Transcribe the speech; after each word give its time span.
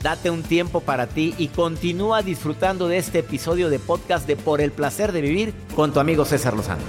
Date 0.00 0.30
un 0.30 0.42
tiempo 0.42 0.80
para 0.80 1.06
ti 1.06 1.34
y 1.38 1.48
continúa 1.48 2.22
disfrutando 2.22 2.88
de 2.88 2.98
este 2.98 3.20
episodio 3.20 3.70
de 3.70 3.78
podcast 3.78 4.26
de 4.26 4.36
Por 4.36 4.60
el 4.60 4.70
placer 4.70 5.12
de 5.12 5.22
vivir 5.22 5.54
con 5.74 5.92
tu 5.92 6.00
amigo 6.00 6.24
César 6.24 6.54
Lozano. 6.54 6.82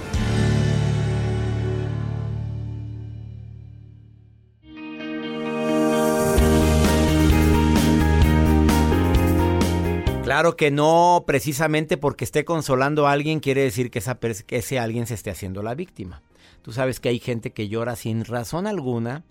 Claro 10.24 10.56
que 10.56 10.70
no 10.70 11.24
precisamente 11.26 11.96
porque 11.96 12.24
esté 12.24 12.44
consolando 12.44 13.06
a 13.06 13.12
alguien 13.12 13.40
quiere 13.40 13.62
decir 13.62 13.90
que 13.90 14.02
ese 14.48 14.78
alguien 14.78 15.06
se 15.06 15.14
esté 15.14 15.30
haciendo 15.30 15.62
la 15.62 15.74
víctima. 15.74 16.20
Tú 16.60 16.72
sabes 16.72 17.00
que 17.00 17.08
hay 17.08 17.20
gente 17.20 17.52
que 17.52 17.68
llora 17.68 17.96
sin 17.96 18.24
razón 18.24 18.66
alguna, 18.66 19.24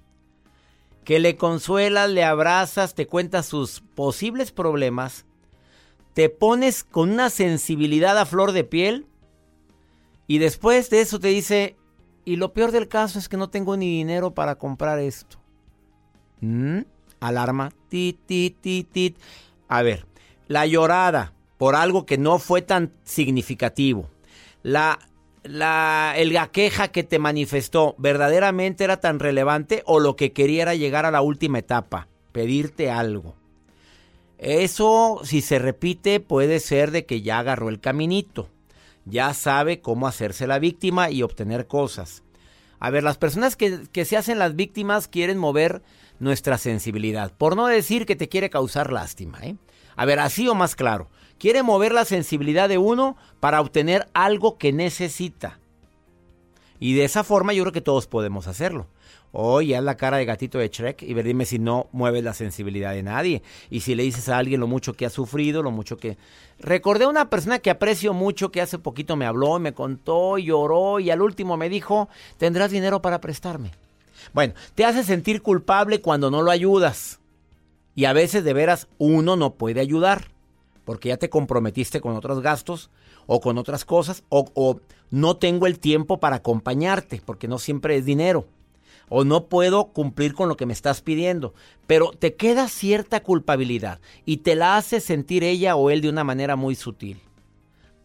que 1.06 1.20
le 1.20 1.38
consuelas, 1.38 2.10
le 2.10 2.24
abrazas, 2.24 2.96
te 2.96 3.08
cuentas 3.08 3.46
sus 3.46 3.82
posibles 3.94 4.52
problemas, 4.52 5.26
te 6.14 6.30
pones 6.30 6.84
con 6.84 7.12
una 7.12 7.30
sensibilidad 7.30 8.18
a 8.18 8.26
flor 8.26 8.52
de 8.52 8.64
piel 8.64 9.06
y 10.28 10.40
después 10.40 10.90
de 10.90 11.02
eso 11.02 11.20
te 11.20 11.28
dice, 11.30 11.78
y 12.26 12.38
lo 12.38 12.54
peor 12.54 12.72
del 12.72 12.88
caso 12.88 13.20
es 13.20 13.30
que 13.30 13.38
no 13.38 13.50
tengo 13.50 13.78
ni 13.78 13.88
dinero 13.88 14.34
para 14.34 14.56
comprar 14.56 15.00
esto. 15.00 15.38
¿Mm? 16.42 16.80
Alarma, 17.20 17.72
tit, 17.88 18.20
tit. 18.26 19.18
A 19.68 19.84
ver, 19.84 20.08
la 20.48 20.66
llorada 20.66 21.34
por 21.58 21.76
algo 21.76 22.06
que 22.06 22.18
no 22.18 22.40
fue 22.40 22.64
tan 22.64 22.92
significativo, 23.04 24.10
la, 24.64 25.00
la, 25.46 26.14
el 26.18 26.38
queja 26.52 26.90
que 26.90 27.04
te 27.04 27.20
manifestó, 27.20 27.96
¿verdaderamente 27.98 28.84
era 28.84 28.98
tan 29.00 29.20
relevante 29.20 29.84
o 29.86 30.00
lo 30.00 30.16
que 30.16 30.34
quería 30.34 30.64
era 30.64 30.76
llegar 30.76 31.06
a 31.06 31.12
la 31.12 31.22
última 31.22 31.60
etapa, 31.60 32.08
pedirte 32.32 32.90
algo? 32.92 33.36
Eso, 34.38 35.22
si 35.24 35.42
se 35.42 35.60
repite, 35.60 36.20
puede 36.20 36.60
ser 36.60 36.92
de 36.92 37.06
que 37.06 37.22
ya 37.22 37.40
agarró 37.40 37.70
el 37.70 37.80
caminito, 37.80 38.50
ya 39.06 39.34
sabe 39.34 39.82
cómo 39.82 40.08
hacerse 40.08 40.48
la 40.48 40.60
víctima 40.60 41.10
y 41.10 41.24
obtener 41.24 41.68
cosas. 41.68 42.24
A 42.80 42.90
ver, 42.90 43.04
las 43.04 43.18
personas 43.18 43.56
que, 43.56 43.84
que 43.92 44.06
se 44.06 44.18
hacen 44.18 44.40
las 44.40 44.56
víctimas 44.56 45.08
quieren 45.08 45.38
mover 45.38 45.82
nuestra 46.20 46.58
sensibilidad, 46.58 47.32
por 47.38 47.56
no 47.56 47.68
decir 47.68 48.06
que 48.06 48.16
te 48.16 48.30
quiere 48.30 48.50
causar 48.50 48.92
lástima, 48.92 49.40
¿eh? 49.44 49.56
A 49.96 50.06
ver, 50.06 50.20
así 50.20 50.48
o 50.48 50.56
más 50.56 50.76
claro. 50.76 51.10
Quiere 51.38 51.64
mover 51.64 51.92
la 51.92 52.06
sensibilidad 52.06 52.70
de 52.70 52.78
uno 52.78 53.18
para 53.40 53.62
obtener 53.62 54.08
algo 54.14 54.58
que 54.58 54.72
necesita. 54.72 55.60
Y 56.80 56.94
de 56.94 57.06
esa 57.06 57.24
forma 57.24 57.54
yo 57.54 57.64
creo 57.64 57.74
que 57.74 57.82
todos 57.82 58.08
podemos 58.08 58.48
hacerlo. 58.48 58.88
Oye, 59.38 59.76
haz 59.76 59.84
la 59.84 59.98
cara 59.98 60.16
de 60.16 60.24
gatito 60.24 60.60
de 60.60 60.70
Shrek 60.70 61.02
y 61.02 61.14
ver, 61.14 61.26
dime 61.26 61.46
si 61.46 61.60
no 61.60 61.90
mueves 61.92 62.24
la 62.24 62.34
sensibilidad 62.34 62.94
de 62.94 63.04
nadie. 63.04 63.44
Y 63.70 63.82
si 63.82 63.94
le 63.94 64.04
dices 64.04 64.30
a 64.30 64.38
alguien 64.38 64.62
lo 64.62 64.68
mucho 64.68 64.94
que 64.94 65.06
ha 65.06 65.10
sufrido, 65.10 65.62
lo 65.62 65.72
mucho 65.72 65.98
que... 65.98 66.18
Recordé 66.58 67.04
a 67.04 67.10
una 67.10 67.30
persona 67.30 67.60
que 67.60 67.70
aprecio 67.70 68.14
mucho 68.14 68.50
que 68.50 68.62
hace 68.62 68.80
poquito 68.80 69.18
me 69.18 69.26
habló, 69.26 69.60
me 69.60 69.74
contó, 69.74 70.38
lloró 70.38 71.02
y 71.02 71.10
al 71.10 71.22
último 71.22 71.58
me 71.58 71.68
dijo, 71.68 72.08
tendrás 72.38 72.72
dinero 72.72 73.02
para 73.02 73.20
prestarme. 73.20 73.72
Bueno, 74.34 74.54
te 74.74 74.86
hace 74.86 75.04
sentir 75.04 75.42
culpable 75.42 76.00
cuando 76.00 76.32
no 76.32 76.42
lo 76.42 76.52
ayudas. 76.52 77.20
Y 77.94 78.06
a 78.06 78.14
veces 78.14 78.46
de 78.46 78.54
veras 78.54 78.88
uno 78.98 79.36
no 79.36 79.56
puede 79.56 79.82
ayudar 79.82 80.35
porque 80.86 81.10
ya 81.10 81.18
te 81.18 81.30
comprometiste 81.30 82.00
con 82.00 82.16
otros 82.16 82.42
gastos 82.42 82.90
o 83.26 83.42
con 83.42 83.58
otras 83.58 83.84
cosas 83.84 84.24
o, 84.30 84.80
no 85.12 85.38
tengo 85.38 85.68
el 85.68 85.80
tiempo 85.80 86.20
para 86.20 86.38
acompañarte 86.38 87.22
porque 87.24 87.48
no 87.48 87.60
siempre 87.60 87.96
es 87.96 88.06
dinero 88.06 88.48
o 89.08 89.24
no 89.24 89.46
puedo 89.46 89.86
cumplir 89.88 90.34
con 90.34 90.50
lo 90.50 90.58
que 90.58 90.66
me 90.66 90.74
estás 90.74 91.02
pidiendo. 91.02 91.54
Pero 91.86 92.12
te 92.12 92.34
queda 92.34 92.68
cierta 92.68 93.22
culpabilidad 93.22 94.00
y 94.26 94.38
te 94.38 94.56
la 94.56 94.78
hace 94.78 95.00
sentir 95.00 95.44
ella 95.44 95.76
o 95.76 95.92
él 95.92 96.02
de 96.02 96.10
una 96.10 96.24
manera 96.24 96.56
muy 96.56 96.74
sutil. 96.74 97.20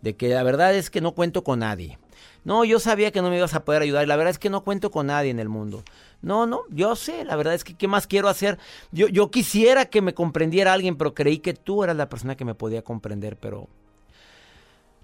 De 0.03 0.15
que 0.15 0.29
la 0.29 0.43
verdad 0.43 0.75
es 0.75 0.91
que 0.91 1.01
no 1.01 1.13
cuento 1.13 1.43
con 1.43 1.61
nadie. 1.61 1.99
No, 2.45 2.65
yo 2.65 2.79
sabía 2.79 3.11
que 3.11 3.23
no 3.23 3.31
me 3.31 3.37
ibas 3.37 3.55
a 3.55 3.65
poder 3.65 3.83
ayudar. 3.83 4.07
La 4.09 4.17
verdad 4.17 4.31
es 4.31 4.39
que 4.39 4.51
no 4.51 4.65
cuento 4.65 4.91
con 4.91 5.07
nadie 5.07 5.31
en 5.31 5.39
el 5.39 5.49
mundo. 5.49 5.83
No, 6.23 6.47
no, 6.47 6.63
yo 6.71 6.97
sé, 6.97 7.25
la 7.25 7.37
verdad 7.37 7.55
es 7.55 7.65
que 7.65 7.75
¿qué 7.75 7.89
más 7.89 8.07
quiero 8.07 8.29
hacer? 8.29 8.59
Yo, 8.93 9.09
yo 9.09 9.31
quisiera 9.31 9.87
que 9.87 10.03
me 10.03 10.15
comprendiera 10.15 10.73
alguien, 10.73 10.97
pero 10.97 11.15
creí 11.15 11.39
que 11.39 11.55
tú 11.55 11.83
eras 11.83 11.97
la 11.97 12.09
persona 12.09 12.37
que 12.37 12.45
me 12.45 12.55
podía 12.55 12.83
comprender, 12.83 13.37
pero... 13.37 13.69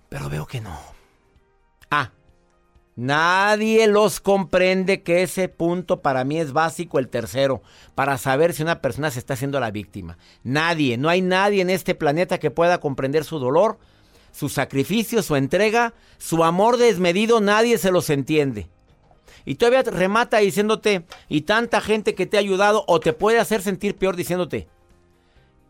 Pero 0.08 0.28
veo 0.28 0.46
que 0.46 0.60
no. 0.60 0.78
Ah, 1.90 2.12
nadie 2.96 3.86
los 3.86 4.20
comprende 4.20 5.02
que 5.02 5.22
ese 5.22 5.48
punto 5.48 6.02
para 6.02 6.24
mí 6.24 6.38
es 6.38 6.52
básico, 6.52 6.98
el 6.98 7.08
tercero, 7.08 7.62
para 7.94 8.18
saber 8.18 8.52
si 8.52 8.62
una 8.62 8.80
persona 8.80 9.10
se 9.10 9.18
está 9.18 9.34
haciendo 9.34 9.58
la 9.58 9.70
víctima. 9.70 10.18
Nadie, 10.42 10.96
no 10.96 11.08
hay 11.08 11.22
nadie 11.22 11.62
en 11.62 11.70
este 11.70 11.94
planeta 11.94 12.38
que 12.38 12.50
pueda 12.50 12.78
comprender 12.78 13.24
su 13.24 13.38
dolor, 13.38 13.78
su 14.36 14.50
sacrificio, 14.50 15.22
su 15.22 15.34
entrega, 15.34 15.94
su 16.18 16.44
amor 16.44 16.76
desmedido, 16.76 17.40
nadie 17.40 17.78
se 17.78 17.90
los 17.90 18.10
entiende. 18.10 18.68
Y 19.46 19.54
todavía 19.54 19.82
remata 19.82 20.38
diciéndote, 20.38 21.06
y 21.30 21.42
tanta 21.42 21.80
gente 21.80 22.14
que 22.14 22.26
te 22.26 22.36
ha 22.36 22.40
ayudado, 22.40 22.84
o 22.86 23.00
te 23.00 23.14
puede 23.14 23.38
hacer 23.38 23.62
sentir 23.62 23.96
peor 23.96 24.14
diciéndote. 24.14 24.68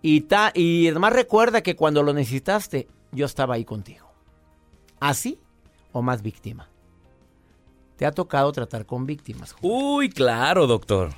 Y, 0.02 0.22
ta, 0.22 0.50
y 0.52 0.88
además 0.88 1.12
recuerda 1.12 1.62
que 1.62 1.76
cuando 1.76 2.02
lo 2.02 2.12
necesitaste, 2.12 2.88
yo 3.12 3.26
estaba 3.26 3.54
ahí 3.54 3.64
contigo. 3.64 4.10
¿Así 4.98 5.38
o 5.92 6.02
más 6.02 6.22
víctima? 6.22 6.68
¿Te 7.96 8.04
ha 8.04 8.10
tocado 8.10 8.50
tratar 8.50 8.84
con 8.84 9.06
víctimas? 9.06 9.54
Uy, 9.60 10.10
claro, 10.10 10.66
doctor. 10.66 11.10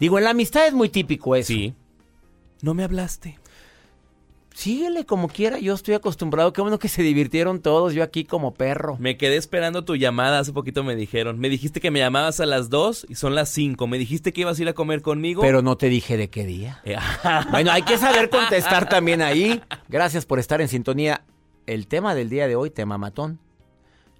Digo, 0.00 0.18
en 0.18 0.24
la 0.24 0.30
amistad 0.30 0.66
es 0.66 0.74
muy 0.74 0.88
típico 0.88 1.36
eso. 1.36 1.48
Sí. 1.48 1.74
No 2.60 2.74
me 2.74 2.82
hablaste 2.82 3.38
síguele 4.58 5.06
como 5.06 5.28
quiera, 5.28 5.60
yo 5.60 5.72
estoy 5.72 5.94
acostumbrado, 5.94 6.52
qué 6.52 6.60
bueno 6.60 6.80
que 6.80 6.88
se 6.88 7.02
divirtieron 7.02 7.60
todos, 7.60 7.94
yo 7.94 8.02
aquí 8.02 8.24
como 8.24 8.54
perro. 8.54 8.96
Me 8.98 9.16
quedé 9.16 9.36
esperando 9.36 9.84
tu 9.84 9.94
llamada, 9.94 10.40
hace 10.40 10.52
poquito 10.52 10.82
me 10.82 10.96
dijeron, 10.96 11.38
me 11.38 11.48
dijiste 11.48 11.80
que 11.80 11.92
me 11.92 12.00
llamabas 12.00 12.40
a 12.40 12.46
las 12.46 12.68
2 12.68 13.06
y 13.08 13.14
son 13.14 13.36
las 13.36 13.50
5, 13.50 13.86
me 13.86 13.98
dijiste 13.98 14.32
que 14.32 14.40
ibas 14.40 14.58
a 14.58 14.62
ir 14.62 14.68
a 14.68 14.72
comer 14.72 15.00
conmigo. 15.00 15.42
Pero 15.42 15.62
no 15.62 15.76
te 15.76 15.88
dije 15.88 16.16
de 16.16 16.28
qué 16.28 16.44
día. 16.44 16.80
Eh, 16.84 16.96
bueno, 17.52 17.70
hay 17.70 17.82
que 17.82 17.98
saber 17.98 18.30
contestar 18.30 18.88
también 18.88 19.22
ahí. 19.22 19.62
Gracias 19.88 20.26
por 20.26 20.40
estar 20.40 20.60
en 20.60 20.66
sintonía. 20.66 21.22
El 21.66 21.86
tema 21.86 22.16
del 22.16 22.28
día 22.28 22.48
de 22.48 22.56
hoy, 22.56 22.70
tema 22.70 22.98
matón. 22.98 23.38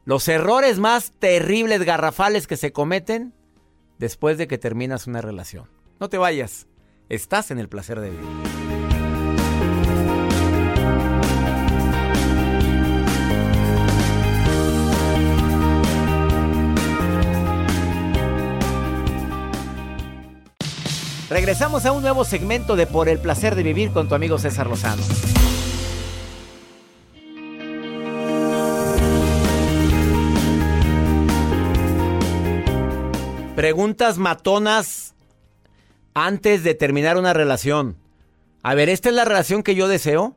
Los 0.05 0.29
errores 0.29 0.79
más 0.79 1.12
terribles, 1.19 1.83
garrafales 1.83 2.47
que 2.47 2.57
se 2.57 2.73
cometen 2.73 3.35
después 3.99 4.39
de 4.39 4.47
que 4.47 4.57
terminas 4.57 5.09
una 5.09 5.21
relación. 5.21 5.65
No 5.99 6.09
te 6.09 6.17
vayas, 6.17 6.69
estás 7.09 7.51
en 7.51 7.59
el 7.59 7.69
placer 7.69 7.99
de 7.99 8.11
vivir. 8.11 8.68
Regresamos 21.31 21.85
a 21.85 21.93
un 21.93 22.01
nuevo 22.01 22.25
segmento 22.25 22.75
de 22.75 22.87
Por 22.87 23.07
el 23.11 23.19
placer 23.19 23.55
de 23.55 23.63
vivir 23.63 23.93
con 23.93 24.09
tu 24.09 24.15
amigo 24.15 24.39
César 24.39 24.67
Lozano. 24.67 25.03
Preguntas 33.55 34.17
matonas 34.17 35.15
antes 36.15 36.65
de 36.65 36.75
terminar 36.75 37.19
una 37.19 37.35
relación. 37.35 37.99
A 38.63 38.75
ver, 38.75 38.89
¿esta 38.89 39.11
es 39.11 39.15
la 39.15 39.27
relación 39.27 39.63
que 39.63 39.75
yo 39.75 39.87
deseo? 39.87 40.35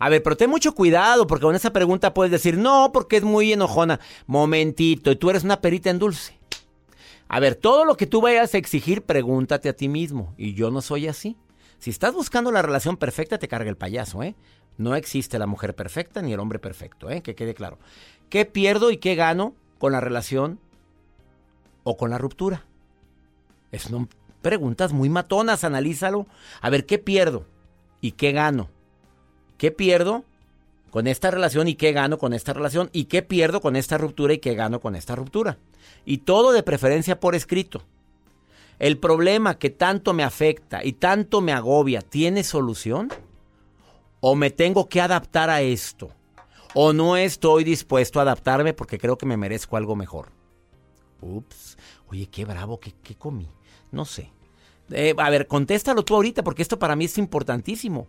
A 0.00 0.08
ver, 0.08 0.24
pero 0.24 0.36
ten 0.36 0.50
mucho 0.50 0.74
cuidado 0.74 1.28
porque 1.28 1.44
con 1.44 1.54
esa 1.54 1.72
pregunta 1.72 2.14
puedes 2.14 2.32
decir, 2.32 2.58
no, 2.58 2.90
porque 2.92 3.18
es 3.18 3.22
muy 3.22 3.52
enojona. 3.52 4.00
Momentito, 4.26 5.12
y 5.12 5.16
tú 5.16 5.30
eres 5.30 5.44
una 5.44 5.60
perita 5.60 5.90
en 5.90 6.00
dulce. 6.00 6.35
A 7.28 7.40
ver, 7.40 7.54
todo 7.54 7.84
lo 7.84 7.96
que 7.96 8.06
tú 8.06 8.20
vayas 8.20 8.54
a 8.54 8.58
exigir, 8.58 9.02
pregúntate 9.02 9.68
a 9.68 9.72
ti 9.72 9.88
mismo. 9.88 10.34
Y 10.36 10.54
yo 10.54 10.70
no 10.70 10.80
soy 10.80 11.08
así. 11.08 11.36
Si 11.78 11.90
estás 11.90 12.14
buscando 12.14 12.52
la 12.52 12.62
relación 12.62 12.96
perfecta, 12.96 13.38
te 13.38 13.48
carga 13.48 13.68
el 13.68 13.76
payaso, 13.76 14.22
¿eh? 14.22 14.34
No 14.78 14.94
existe 14.94 15.38
la 15.38 15.46
mujer 15.46 15.74
perfecta 15.74 16.22
ni 16.22 16.32
el 16.32 16.40
hombre 16.40 16.58
perfecto, 16.58 17.10
¿eh? 17.10 17.22
Que 17.22 17.34
quede 17.34 17.54
claro. 17.54 17.78
¿Qué 18.28 18.44
pierdo 18.44 18.90
y 18.90 18.98
qué 18.98 19.14
gano 19.14 19.54
con 19.78 19.92
la 19.92 20.00
relación 20.00 20.58
o 21.84 21.96
con 21.96 22.10
la 22.10 22.18
ruptura? 22.18 22.64
Es 23.72 23.90
no 23.90 24.08
preguntas 24.42 24.92
muy 24.92 25.08
matonas, 25.08 25.64
analízalo. 25.64 26.26
A 26.60 26.70
ver, 26.70 26.86
¿qué 26.86 26.98
pierdo 26.98 27.46
y 28.00 28.12
qué 28.12 28.32
gano? 28.32 28.68
¿Qué 29.58 29.70
pierdo 29.70 30.24
con 30.90 31.06
esta 31.06 31.30
relación 31.30 31.68
y 31.68 31.74
qué 31.74 31.92
gano 31.92 32.18
con 32.18 32.32
esta 32.32 32.52
relación? 32.52 32.90
¿Y 32.92 33.06
qué 33.06 33.22
pierdo 33.22 33.60
con 33.60 33.76
esta 33.76 33.98
ruptura 33.98 34.34
y 34.34 34.38
qué 34.38 34.54
gano 34.54 34.80
con 34.80 34.94
esta 34.94 35.16
ruptura? 35.16 35.58
Y 36.04 36.18
todo 36.18 36.52
de 36.52 36.62
preferencia 36.62 37.18
por 37.20 37.34
escrito. 37.34 37.82
¿El 38.78 38.98
problema 38.98 39.58
que 39.58 39.70
tanto 39.70 40.12
me 40.12 40.22
afecta 40.22 40.84
y 40.84 40.92
tanto 40.92 41.40
me 41.40 41.52
agobia 41.52 42.02
tiene 42.02 42.44
solución? 42.44 43.08
¿O 44.20 44.34
me 44.34 44.50
tengo 44.50 44.88
que 44.88 45.00
adaptar 45.00 45.50
a 45.50 45.62
esto? 45.62 46.10
¿O 46.74 46.92
no 46.92 47.16
estoy 47.16 47.64
dispuesto 47.64 48.18
a 48.18 48.22
adaptarme 48.22 48.74
porque 48.74 48.98
creo 48.98 49.16
que 49.16 49.26
me 49.26 49.36
merezco 49.36 49.76
algo 49.76 49.96
mejor? 49.96 50.28
Ups, 51.22 51.78
oye, 52.08 52.26
qué 52.26 52.44
bravo, 52.44 52.78
qué, 52.78 52.92
qué 53.02 53.14
comí. 53.14 53.48
No 53.90 54.04
sé. 54.04 54.30
Eh, 54.90 55.14
a 55.16 55.30
ver, 55.30 55.46
contéstalo 55.46 56.04
tú 56.04 56.14
ahorita 56.14 56.44
porque 56.44 56.62
esto 56.62 56.78
para 56.78 56.96
mí 56.96 57.06
es 57.06 57.18
importantísimo. 57.18 58.06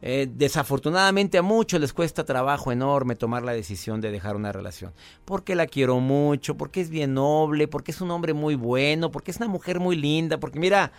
Eh, 0.00 0.28
desafortunadamente 0.32 1.38
a 1.38 1.42
muchos 1.42 1.80
les 1.80 1.92
cuesta 1.92 2.24
trabajo 2.24 2.70
enorme 2.70 3.16
tomar 3.16 3.42
la 3.42 3.52
decisión 3.52 4.00
de 4.00 4.12
dejar 4.12 4.36
una 4.36 4.52
relación. 4.52 4.92
Porque 5.24 5.54
la 5.54 5.66
quiero 5.66 5.98
mucho, 6.00 6.56
porque 6.56 6.80
es 6.80 6.90
bien 6.90 7.14
noble, 7.14 7.66
porque 7.66 7.90
es 7.90 8.00
un 8.00 8.10
hombre 8.10 8.32
muy 8.32 8.54
bueno, 8.54 9.10
porque 9.10 9.32
es 9.32 9.38
una 9.38 9.48
mujer 9.48 9.80
muy 9.80 9.96
linda, 9.96 10.38
porque 10.38 10.60
mira, 10.60 10.92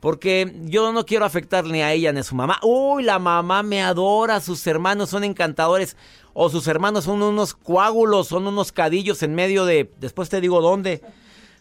porque 0.00 0.52
yo 0.64 0.92
no 0.92 1.06
quiero 1.06 1.24
afectar 1.24 1.64
ni 1.64 1.82
a 1.82 1.92
ella 1.92 2.12
ni 2.12 2.20
a 2.20 2.24
su 2.24 2.34
mamá. 2.34 2.58
Uy, 2.62 3.04
la 3.04 3.20
mamá 3.20 3.62
me 3.62 3.82
adora, 3.82 4.40
sus 4.40 4.66
hermanos 4.66 5.10
son 5.10 5.22
encantadores. 5.22 5.96
O 6.34 6.48
sus 6.48 6.66
hermanos 6.66 7.04
son 7.04 7.22
unos 7.22 7.54
coágulos, 7.54 8.28
son 8.28 8.46
unos 8.46 8.72
cadillos 8.72 9.22
en 9.22 9.34
medio 9.34 9.66
de... 9.66 9.90
Después 10.00 10.30
te 10.30 10.40
digo 10.40 10.62
dónde. 10.62 11.02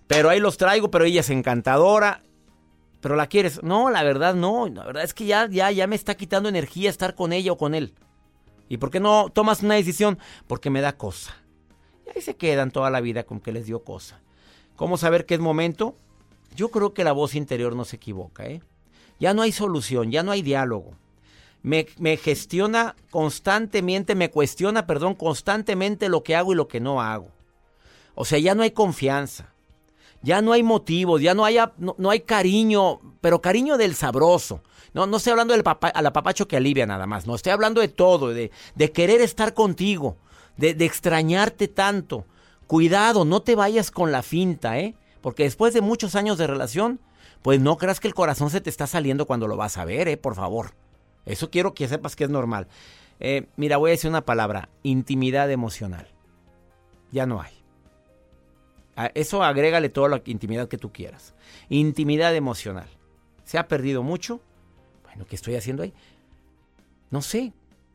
Pero 0.07 0.29
ahí 0.29 0.39
los 0.39 0.57
traigo, 0.57 0.89
pero 0.89 1.05
ella 1.05 1.19
es 1.19 1.29
encantadora 1.29 2.21
pero 3.01 3.15
la 3.15 3.27
quieres. 3.27 3.61
No, 3.63 3.89
la 3.89 4.03
verdad 4.03 4.35
no. 4.35 4.67
La 4.67 4.85
verdad 4.85 5.03
es 5.03 5.13
que 5.13 5.25
ya, 5.25 5.47
ya, 5.49 5.71
ya 5.71 5.87
me 5.87 5.95
está 5.95 6.15
quitando 6.15 6.47
energía 6.47 6.89
estar 6.89 7.15
con 7.15 7.33
ella 7.33 7.51
o 7.51 7.57
con 7.57 7.75
él. 7.75 7.93
¿Y 8.69 8.77
por 8.77 8.91
qué 8.91 8.99
no 8.99 9.29
tomas 9.33 9.63
una 9.63 9.75
decisión? 9.75 10.17
Porque 10.47 10.69
me 10.69 10.79
da 10.79 10.95
cosa. 10.95 11.35
Y 12.05 12.15
ahí 12.15 12.21
se 12.21 12.37
quedan 12.37 12.71
toda 12.71 12.89
la 12.89 13.01
vida 13.01 13.23
con 13.23 13.41
que 13.41 13.51
les 13.51 13.65
dio 13.65 13.83
cosa. 13.83 14.21
¿Cómo 14.75 14.97
saber 14.97 15.25
qué 15.25 15.33
es 15.33 15.39
momento? 15.39 15.97
Yo 16.55 16.69
creo 16.69 16.93
que 16.93 17.03
la 17.03 17.11
voz 17.11 17.35
interior 17.35 17.75
no 17.75 17.85
se 17.85 17.97
equivoca, 17.97 18.45
¿eh? 18.45 18.61
Ya 19.19 19.33
no 19.33 19.41
hay 19.41 19.51
solución, 19.51 20.11
ya 20.11 20.23
no 20.23 20.31
hay 20.31 20.41
diálogo. 20.41 20.93
Me, 21.63 21.85
me, 21.99 22.17
gestiona 22.17 22.95
constantemente, 23.11 24.15
me 24.15 24.31
cuestiona, 24.31 24.87
perdón, 24.87 25.13
constantemente 25.13 26.09
lo 26.09 26.23
que 26.23 26.35
hago 26.35 26.53
y 26.53 26.55
lo 26.55 26.67
que 26.67 26.79
no 26.79 27.01
hago. 27.01 27.29
O 28.15 28.25
sea, 28.25 28.39
ya 28.39 28.55
no 28.55 28.63
hay 28.63 28.71
confianza. 28.71 29.53
Ya 30.23 30.41
no 30.41 30.53
hay 30.53 30.61
motivos, 30.61 31.21
ya 31.21 31.33
no 31.33 31.45
hay, 31.45 31.57
no, 31.77 32.09
hay 32.09 32.21
cariño, 32.21 32.99
pero 33.21 33.41
cariño 33.41 33.77
del 33.77 33.95
sabroso. 33.95 34.61
No, 34.93 35.07
no 35.07 35.17
estoy 35.17 35.31
hablando 35.31 35.53
del 35.53 35.63
papá, 35.63 35.87
al 35.87 36.05
apapacho 36.05 36.47
que 36.47 36.57
alivia 36.57 36.85
nada 36.85 37.07
más. 37.07 37.25
No, 37.25 37.33
estoy 37.33 37.51
hablando 37.51 37.81
de 37.81 37.87
todo, 37.87 38.29
de, 38.29 38.51
de 38.75 38.91
querer 38.91 39.21
estar 39.21 39.53
contigo, 39.53 40.17
de, 40.57 40.73
de 40.73 40.85
extrañarte 40.85 41.67
tanto. 41.67 42.25
Cuidado, 42.67 43.25
no 43.25 43.41
te 43.41 43.55
vayas 43.55 43.89
con 43.89 44.11
la 44.11 44.21
finta, 44.21 44.77
¿eh? 44.79 44.95
Porque 45.21 45.43
después 45.43 45.73
de 45.73 45.81
muchos 45.81 46.15
años 46.15 46.37
de 46.37 46.47
relación, 46.47 46.99
pues 47.41 47.59
no 47.59 47.77
creas 47.77 47.99
que 47.99 48.07
el 48.07 48.13
corazón 48.13 48.49
se 48.49 48.61
te 48.61 48.69
está 48.69 48.85
saliendo 48.85 49.25
cuando 49.25 49.47
lo 49.47 49.57
vas 49.57 49.77
a 49.77 49.85
ver, 49.85 50.07
¿eh? 50.07 50.17
Por 50.17 50.35
favor. 50.35 50.73
Eso 51.25 51.49
quiero 51.49 51.73
que 51.73 51.87
sepas 51.87 52.15
que 52.15 52.25
es 52.25 52.29
normal. 52.29 52.67
Eh, 53.19 53.47
mira, 53.55 53.77
voy 53.77 53.91
a 53.91 53.93
decir 53.93 54.09
una 54.09 54.25
palabra, 54.25 54.69
intimidad 54.83 55.49
emocional. 55.51 56.07
Ya 57.11 57.25
no 57.25 57.41
hay 57.41 57.60
eso 59.13 59.43
agrégale 59.43 59.89
toda 59.89 60.09
la 60.09 60.21
intimidad 60.25 60.67
que 60.67 60.77
tú 60.77 60.91
quieras. 60.91 61.33
Intimidad 61.69 62.35
emocional. 62.35 62.87
¿Se 63.43 63.57
ha 63.57 63.67
perdido 63.67 64.03
mucho? 64.03 64.41
Bueno, 65.03 65.25
¿qué 65.27 65.35
estoy 65.35 65.55
haciendo 65.55 65.83
ahí? 65.83 65.93
No 67.09 67.21
sé. 67.21 67.53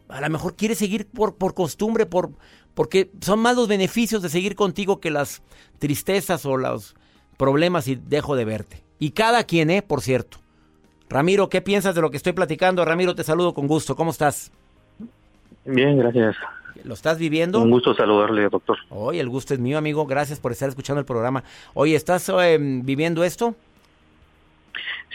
A 0.09 0.21
lo 0.21 0.31
mejor 0.31 0.55
quieres 0.55 0.79
seguir 0.79 1.07
por, 1.07 1.37
por 1.37 1.55
costumbre, 1.55 2.07
por, 2.07 2.31
porque 2.75 3.11
son 3.21 3.41
más 3.41 3.57
los 3.57 3.69
beneficios 3.69 4.23
de 4.23 4.29
seguir 4.29 4.55
contigo 4.55 5.01
que 5.01 5.11
las 5.11 5.43
tristezas 5.79 6.47
o 6.47 6.57
los 6.57 6.95
problemas 7.37 7.89
y 7.89 7.97
dejo 7.97 8.37
de 8.37 8.45
verte. 8.45 8.83
Y 8.99 9.11
cada 9.11 9.45
quien, 9.45 9.71
¿eh? 9.71 9.83
Por 9.83 10.01
cierto. 10.01 10.39
Ramiro, 11.09 11.49
¿qué 11.49 11.61
piensas 11.61 11.95
de 11.95 12.01
lo 12.01 12.11
que 12.11 12.17
estoy 12.17 12.33
platicando? 12.33 12.85
Ramiro, 12.85 13.15
te 13.15 13.25
saludo 13.25 13.55
con 13.55 13.67
gusto. 13.67 13.97
¿Cómo 13.97 14.11
estás? 14.11 14.51
Bien, 15.65 15.99
gracias. 15.99 16.37
¿Lo 16.85 16.95
estás 16.95 17.19
viviendo? 17.19 17.61
Un 17.61 17.71
gusto 17.71 17.95
saludarle, 17.95 18.49
doctor. 18.49 18.79
Oye, 18.91 19.21
el 19.21 19.29
gusto 19.29 19.55
es 19.55 19.61
mío, 19.61 19.79
amigo. 19.79 20.07
Gracias 20.07 20.41
por 20.41 20.53
estar 20.53 20.69
escuchando 20.69 21.01
el 21.01 21.07
programa. 21.07 21.45
Oye, 21.75 21.97
¿estás 21.97 22.29
em, 22.29 22.85
viviendo 22.85 23.25
esto? 23.25 23.55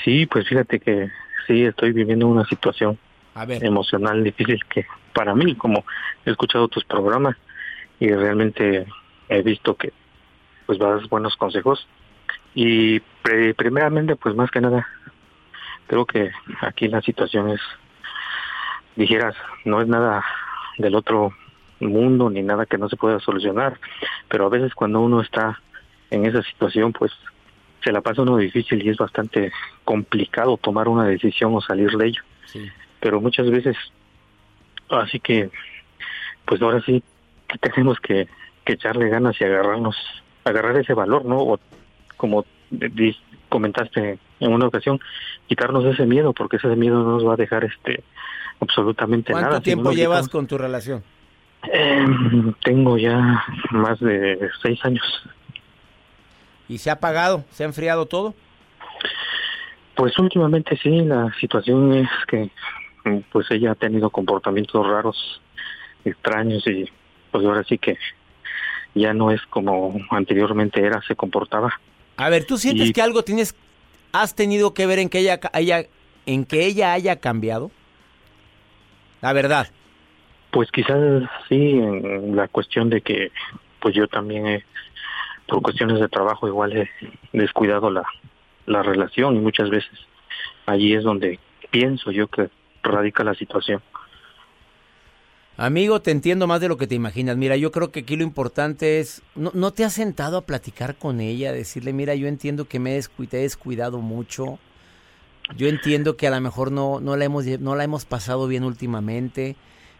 Sí, 0.03 0.25
pues 0.25 0.47
fíjate 0.47 0.79
que 0.79 1.09
sí, 1.47 1.63
estoy 1.63 1.91
viviendo 1.91 2.27
una 2.27 2.45
situación 2.45 2.97
emocional 3.35 4.23
difícil 4.23 4.59
que 4.65 4.85
para 5.13 5.35
mí, 5.35 5.55
como 5.55 5.85
he 6.25 6.31
escuchado 6.31 6.67
tus 6.67 6.83
programas 6.83 7.35
y 7.99 8.09
realmente 8.09 8.87
he 9.29 9.41
visto 9.41 9.75
que 9.75 9.93
pues 10.65 10.79
das 10.79 11.07
buenos 11.09 11.35
consejos 11.35 11.87
y 12.55 12.99
primeramente 13.55 14.15
pues 14.15 14.35
más 14.35 14.51
que 14.51 14.61
nada 14.61 14.87
creo 15.87 16.05
que 16.05 16.31
aquí 16.61 16.87
la 16.87 17.01
situación 17.01 17.49
es 17.49 17.61
dijeras 18.95 19.35
no 19.65 19.81
es 19.81 19.87
nada 19.87 20.23
del 20.77 20.95
otro 20.95 21.33
mundo 21.81 22.29
ni 22.29 22.41
nada 22.41 22.65
que 22.65 22.77
no 22.77 22.89
se 22.89 22.97
pueda 22.97 23.19
solucionar, 23.19 23.79
pero 24.27 24.45
a 24.45 24.49
veces 24.49 24.73
cuando 24.73 25.01
uno 25.01 25.21
está 25.21 25.59
en 26.09 26.25
esa 26.25 26.43
situación, 26.43 26.93
pues 26.93 27.11
se 27.83 27.91
la 27.91 28.01
pasa 28.01 28.21
uno 28.21 28.37
difícil 28.37 28.85
y 28.85 28.89
es 28.89 28.97
bastante 28.97 29.51
complicado 29.83 30.57
tomar 30.57 30.87
una 30.87 31.05
decisión 31.05 31.55
o 31.55 31.61
salir 31.61 31.91
de 31.91 32.07
ello. 32.07 32.21
Pero 32.99 33.21
muchas 33.21 33.49
veces, 33.49 33.75
así 34.89 35.19
que, 35.19 35.49
pues 36.45 36.61
ahora 36.61 36.81
sí 36.85 37.03
que 37.47 37.57
tenemos 37.57 37.99
que, 37.99 38.27
que 38.65 38.73
echarle 38.73 39.09
ganas 39.09 39.39
y 39.39 39.43
agarrarnos, 39.43 39.95
agarrar 40.43 40.77
ese 40.77 40.93
valor, 40.93 41.25
¿no? 41.25 41.39
O 41.39 41.59
como 42.17 42.45
comentaste 43.49 44.19
en 44.39 44.53
una 44.53 44.67
ocasión, 44.67 44.99
quitarnos 45.47 45.83
ese 45.85 46.05
miedo, 46.05 46.33
porque 46.33 46.57
ese 46.57 46.67
miedo 46.75 47.03
no 47.03 47.11
nos 47.11 47.27
va 47.27 47.33
a 47.33 47.37
dejar 47.37 47.65
este 47.65 48.03
absolutamente 48.59 49.33
nada. 49.33 49.49
¿Cuánto 49.49 49.63
tiempo 49.63 49.91
llevas 49.91 50.29
con 50.29 50.47
tu 50.47 50.57
relación? 50.57 51.03
Eh, 51.71 52.05
tengo 52.63 52.97
ya 52.97 53.43
más 53.71 53.99
de 53.99 54.49
seis 54.61 54.79
años. 54.83 55.03
¿Y 56.67 56.77
se 56.77 56.89
ha 56.89 56.93
apagado? 56.93 57.43
¿Se 57.51 57.63
ha 57.63 57.67
enfriado 57.67 58.05
todo? 58.05 58.33
Pues 59.95 60.17
últimamente 60.17 60.77
sí, 60.81 61.01
la 61.01 61.31
situación 61.39 61.93
es 61.93 62.09
que 62.27 62.49
pues 63.31 63.49
ella 63.51 63.71
ha 63.71 63.75
tenido 63.75 64.09
comportamientos 64.09 64.85
raros, 64.87 65.41
extraños 66.05 66.65
y 66.67 66.85
pues 67.31 67.45
ahora 67.45 67.63
sí 67.63 67.77
que 67.77 67.97
ya 68.95 69.13
no 69.13 69.31
es 69.31 69.41
como 69.49 69.99
anteriormente 70.09 70.83
era, 70.83 71.01
se 71.01 71.15
comportaba. 71.15 71.79
A 72.17 72.29
ver, 72.29 72.45
¿tú 72.45 72.57
sientes 72.57 72.91
que 72.91 73.01
algo 73.01 73.23
tienes, 73.23 73.55
has 74.11 74.35
tenido 74.35 74.73
que 74.73 74.85
ver 74.85 74.99
en 74.99 75.09
que 75.09 75.19
ella, 75.19 75.39
ella, 75.53 75.85
en 76.25 76.45
que 76.45 76.65
ella 76.65 76.93
haya 76.93 77.19
cambiado? 77.19 77.71
La 79.21 79.33
verdad. 79.33 79.67
Pues 80.51 80.69
quizás 80.71 81.29
sí, 81.47 81.71
en 81.71 82.35
la 82.35 82.47
cuestión 82.47 82.89
de 82.89 83.01
que 83.01 83.31
pues 83.79 83.95
yo 83.95 84.07
también 84.07 84.47
he, 84.47 84.65
por 85.47 85.61
cuestiones 85.61 85.99
de 85.99 86.09
trabajo 86.09 86.47
igual 86.47 86.73
he 86.77 86.89
descuidado 87.33 87.89
la, 87.89 88.03
la 88.65 88.83
relación 88.83 89.35
y 89.35 89.39
muchas 89.39 89.69
veces 89.69 89.91
allí 90.65 90.93
es 90.93 91.03
donde 91.03 91.39
pienso 91.71 92.11
yo 92.11 92.27
que 92.27 92.49
radica 92.83 93.23
la 93.23 93.33
situación. 93.33 93.81
Amigo, 95.57 96.01
te 96.01 96.11
entiendo 96.11 96.47
más 96.47 96.59
de 96.61 96.69
lo 96.69 96.77
que 96.77 96.87
te 96.87 96.95
imaginas. 96.95 97.37
Mira, 97.37 97.55
yo 97.55 97.71
creo 97.71 97.91
que 97.91 97.99
aquí 97.99 98.15
lo 98.15 98.23
importante 98.23 98.99
es, 98.99 99.21
no, 99.35 99.51
no 99.53 99.71
te 99.71 99.83
has 99.83 99.93
sentado 99.93 100.37
a 100.37 100.45
platicar 100.45 100.95
con 100.95 101.21
ella, 101.21 101.51
decirle, 101.51 101.93
mira, 101.93 102.15
yo 102.15 102.27
entiendo 102.27 102.65
que 102.65 102.79
me 102.79 102.97
he 102.97 103.01
te 103.27 103.37
he 103.37 103.41
descuidado 103.41 103.99
mucho, 103.99 104.57
yo 105.55 105.67
entiendo 105.67 106.17
que 106.17 106.27
a 106.27 106.31
lo 106.31 106.41
mejor 106.41 106.71
no, 106.71 106.99
no, 106.99 107.15
la, 107.15 107.25
hemos, 107.25 107.45
no 107.59 107.75
la 107.75 107.83
hemos 107.83 108.05
pasado 108.05 108.47
bien 108.47 108.63
últimamente, 108.63 109.55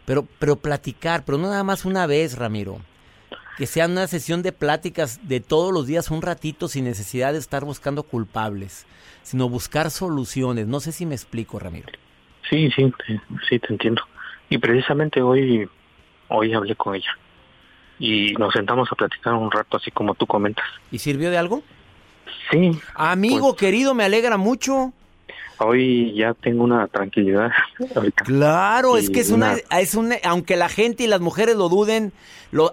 pero, 0.06 0.28
pero 0.40 0.56
platicar, 0.56 1.24
pero 1.26 1.38
no 1.38 1.50
nada 1.50 1.64
más 1.64 1.86
una 1.86 2.08
vez, 2.08 2.38
Ramiro. 2.38 2.80
Que 3.58 3.68
sea 3.68 3.86
una 3.86 4.08
sesión 4.08 4.42
de 4.42 4.52
pláticas 4.52 5.28
de 5.28 5.40
todos 5.40 5.74
los 5.74 5.86
días, 5.86 6.10
un 6.10 6.22
ratito, 6.22 6.68
sin 6.68 6.86
necesidad 6.86 7.34
de 7.34 7.40
estar 7.40 7.64
buscando 7.66 8.04
culpables, 8.04 8.88
sino 9.24 9.50
buscar 9.50 9.92
soluciones. 9.92 10.68
No 10.68 10.80
sé 10.80 10.92
si 10.92 11.06
me 11.06 11.16
explico, 11.16 11.60
Ramiro. 11.60 11.88
Sí, 12.50 12.72
sí, 12.72 12.92
sí, 13.48 13.60
te 13.60 13.68
entiendo. 13.68 14.02
Y 14.50 14.58
precisamente 14.58 15.22
hoy, 15.22 15.70
hoy 16.30 16.54
hablé 16.54 16.76
con 16.76 16.96
ella 16.96 17.18
y 18.00 18.34
nos 18.34 18.54
sentamos 18.54 18.92
a 18.92 18.96
platicar 18.96 19.34
un 19.36 19.52
rato, 19.52 19.78
así 19.78 19.92
como 19.92 20.16
tú 20.16 20.26
comentas. 20.26 20.66
¿Y 20.92 20.98
sirvió 20.98 21.30
de 21.30 21.38
algo? 21.38 21.62
Sí. 22.50 22.72
Amigo 22.96 23.50
pues 23.50 23.60
querido, 23.60 23.94
me 23.94 24.04
alegra 24.04 24.38
mucho. 24.38 24.92
Hoy 25.64 26.14
ya 26.16 26.34
tengo 26.34 26.64
una 26.64 26.88
tranquilidad. 26.88 27.52
Claro, 28.16 28.98
es 28.98 29.10
que 29.10 29.20
es 29.20 29.32
una, 29.32 29.56
es 29.78 29.96
una, 29.96 30.16
aunque 30.24 30.56
la 30.56 30.70
gente 30.70 31.04
y 31.04 31.08
las 31.08 31.20
mujeres 31.20 31.56
lo 31.56 31.70
duden, 31.70 32.14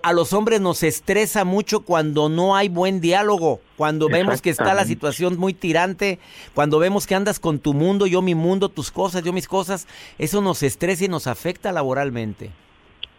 a 0.03 0.13
los 0.13 0.33
hombres 0.33 0.61
nos 0.61 0.83
estresa 0.83 1.45
mucho 1.45 1.81
cuando 1.81 2.29
no 2.29 2.57
hay 2.57 2.69
buen 2.69 3.01
diálogo, 3.01 3.61
cuando 3.77 4.09
vemos 4.09 4.41
que 4.41 4.51
está 4.51 4.75
la 4.75 4.85
situación 4.85 5.39
muy 5.39 5.55
tirante, 5.55 6.19
cuando 6.55 6.79
vemos 6.79 7.07
que 7.07 7.15
andas 7.15 7.41
con 7.41 7.59
tu 7.59 7.75
mundo, 7.75 8.07
yo 8.07 8.23
mi 8.23 8.35
mundo, 8.35 8.69
tus 8.69 8.91
cosas, 8.91 9.23
yo 9.23 9.33
mis 9.33 9.49
cosas, 9.49 9.87
eso 10.19 10.41
nos 10.41 10.63
estresa 10.63 11.05
y 11.05 11.09
nos 11.09 11.27
afecta 11.27 11.73
laboralmente. 11.73 12.51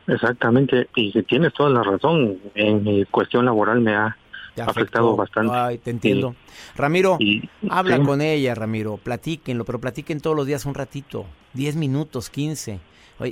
Exactamente, 0.08 0.88
y 0.96 1.22
tienes 1.24 1.54
toda 1.54 1.70
la 1.70 1.84
razón. 1.84 2.40
En 2.56 2.84
mi 2.84 3.06
cuestión 3.06 3.46
laboral 3.46 3.82
me 3.82 3.96
ha 3.96 4.18
afectado 4.68 5.16
bastante. 5.16 5.54
Ay, 5.54 5.78
te 5.78 5.92
entiendo. 5.92 6.36
Ramiro, 6.75 7.18
habla 7.70 8.01
con 8.01 8.22
ella, 8.22 8.56
Ramiro, 8.56 8.98
platíquenlo, 8.98 9.66
pero 9.66 9.80
platiquen 9.80 10.20
todos 10.20 10.36
los 10.36 10.46
días 10.46 10.66
un 10.66 10.74
ratito, 10.74 11.25
10 11.54 11.75
minutos, 11.75 12.30
15. 12.30 12.80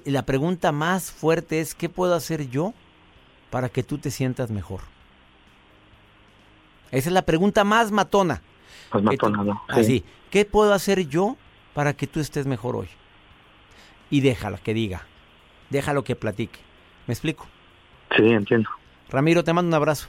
la 0.05 0.23
pregunta 0.23 0.71
más 0.71 1.11
fuerte 1.11 1.59
es, 1.59 1.75
¿qué 1.75 1.89
puedo 1.89 2.13
hacer 2.13 2.49
yo 2.49 2.73
para 3.49 3.69
que 3.69 3.83
tú 3.83 3.97
te 3.97 4.11
sientas 4.11 4.51
mejor? 4.51 4.81
Esa 6.91 7.09
es 7.09 7.13
la 7.13 7.23
pregunta 7.23 7.63
más 7.63 7.91
matona. 7.91 8.41
Más 8.93 9.03
matona, 9.03 9.43
¿no? 9.43 9.61
Así, 9.67 10.03
¿qué 10.29 10.45
puedo 10.45 10.73
hacer 10.73 11.07
yo 11.07 11.35
para 11.73 11.93
que 11.93 12.07
tú 12.07 12.19
estés 12.19 12.47
mejor 12.47 12.75
hoy? 12.75 12.87
Y 14.09 14.21
déjala 14.21 14.57
que 14.57 14.73
diga, 14.73 15.05
déjalo 15.69 16.03
que 16.03 16.15
platique. 16.15 16.59
¿Me 17.07 17.13
explico? 17.13 17.45
Sí, 18.15 18.23
entiendo. 18.23 18.69
Ramiro, 19.09 19.43
te 19.43 19.53
mando 19.53 19.69
un 19.69 19.73
abrazo. 19.73 20.07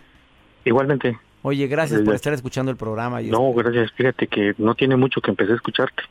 Igualmente. 0.68 1.18
Oye, 1.42 1.66
gracias 1.66 2.02
por 2.02 2.14
estar 2.14 2.34
escuchando 2.34 2.70
el 2.70 2.76
programa. 2.76 3.22
no, 3.22 3.52
gracias. 3.54 3.90
Fíjate 3.92 4.26
que 4.26 4.54
no 4.58 4.74
tiene 4.74 4.96
mucho 4.96 5.20
que 5.22 5.30
empecé 5.30 5.52
a 5.52 5.54
escucharte. 5.54 6.02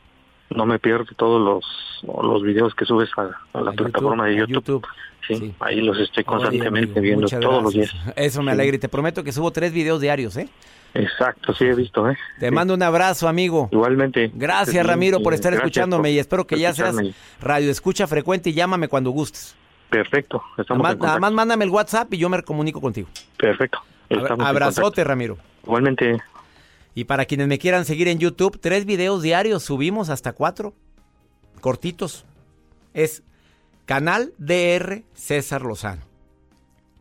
No 0.50 0.66
me 0.66 0.78
pierdo 0.78 1.04
todos 1.16 1.40
los, 1.40 2.24
los 2.24 2.42
videos 2.42 2.74
que 2.74 2.84
subes 2.84 3.08
a, 3.16 3.60
la 3.60 3.72
plataforma 3.72 4.26
de 4.26 4.36
YouTube. 4.36 4.84
Sí, 5.28 5.54
ahí 5.60 5.80
los 5.80 5.98
estoy 5.98 6.24
constantemente 6.24 7.00
viendo 7.00 7.28
todos 7.28 7.62
los 7.62 7.72
días. 7.72 7.94
Eso 8.16 8.42
me 8.42 8.50
alegra 8.52 8.76
y 8.76 8.78
te 8.78 8.88
prometo 8.88 9.22
que 9.22 9.30
subo 9.30 9.52
tres 9.52 9.72
videos 9.72 10.00
diarios, 10.00 10.36
¿eh? 10.38 10.48
Exacto, 10.94 11.52
sí 11.52 11.66
he 11.66 11.74
visto, 11.74 12.10
¿eh? 12.10 12.16
Te 12.40 12.50
mando 12.50 12.74
un 12.74 12.82
abrazo, 12.82 13.28
amigo. 13.28 13.68
Igualmente. 13.70 14.32
Gracias, 14.34 14.84
Ramiro, 14.84 15.22
por 15.22 15.34
estar 15.34 15.52
escuchándome 15.52 16.10
y 16.10 16.18
espero 16.18 16.46
que 16.46 16.58
ya 16.58 16.72
seas 16.72 16.96
radio 17.40 17.70
escucha 17.70 18.08
frecuente 18.08 18.50
y 18.50 18.54
llámame 18.54 18.88
cuando 18.88 19.10
gustes. 19.10 19.54
Perfecto. 19.90 20.42
nada, 20.70 21.18
más, 21.20 21.32
mándame 21.32 21.64
el 21.64 21.70
WhatsApp 21.70 22.12
y 22.14 22.18
yo 22.18 22.28
me 22.28 22.42
comunico 22.42 22.80
contigo. 22.80 23.08
Perfecto. 23.36 23.78
Abrazote, 24.10 25.04
Ramiro. 25.04 25.38
Igualmente. 25.64 26.18
Y 26.94 27.04
para 27.04 27.26
quienes 27.26 27.48
me 27.48 27.58
quieran 27.58 27.84
seguir 27.84 28.08
en 28.08 28.18
YouTube, 28.18 28.58
tres 28.60 28.84
videos 28.84 29.22
diarios, 29.22 29.62
subimos 29.62 30.08
hasta 30.08 30.32
cuatro, 30.32 30.74
cortitos. 31.60 32.24
Es 32.94 33.22
canal 33.86 34.32
DR 34.38 35.04
César 35.14 35.62
Lozano. 35.62 36.02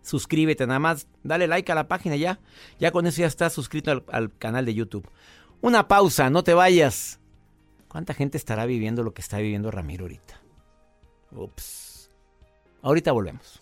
Suscríbete 0.04 0.68
nada 0.68 0.80
más, 0.80 1.08
dale 1.24 1.48
like 1.48 1.72
a 1.72 1.76
la 1.76 1.88
página 1.88 2.16
ya. 2.16 2.40
Ya 2.80 2.92
con 2.92 3.08
eso 3.08 3.22
ya 3.22 3.28
estás 3.28 3.54
suscrito 3.54 3.92
al, 3.92 4.04
al 4.12 4.38
canal 4.38 4.66
de 4.66 4.74
YouTube. 4.74 5.10
Una 5.62 5.88
pausa, 5.88 6.30
no 6.30 6.44
te 6.44 6.54
vayas. 6.54 7.20
¿Cuánta 7.88 8.14
gente 8.14 8.38
estará 8.38 8.66
viviendo 8.66 9.04
lo 9.04 9.14
que 9.14 9.22
está 9.22 9.38
viviendo 9.38 9.72
Ramiro 9.72 10.04
ahorita? 10.04 10.40
Ups. 11.32 12.12
Ahorita 12.82 13.12
volvemos. 13.12 13.62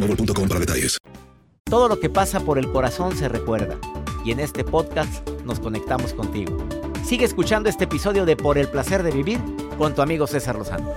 para 0.00 0.60
detalles. 0.60 0.98
Todo 1.64 1.88
lo 1.88 2.00
que 2.00 2.10
pasa 2.10 2.40
por 2.40 2.58
el 2.58 2.70
corazón 2.72 3.16
se 3.16 3.28
recuerda 3.28 3.78
y 4.24 4.32
en 4.32 4.40
este 4.40 4.64
podcast 4.64 5.28
nos 5.44 5.60
conectamos 5.60 6.14
contigo. 6.14 6.56
Sigue 7.04 7.24
escuchando 7.24 7.68
este 7.68 7.84
episodio 7.84 8.24
de 8.24 8.36
Por 8.36 8.58
el 8.58 8.68
placer 8.68 9.02
de 9.02 9.10
vivir 9.10 9.40
con 9.78 9.94
tu 9.94 10.02
amigo 10.02 10.26
César 10.26 10.56
Lozano. 10.56 10.92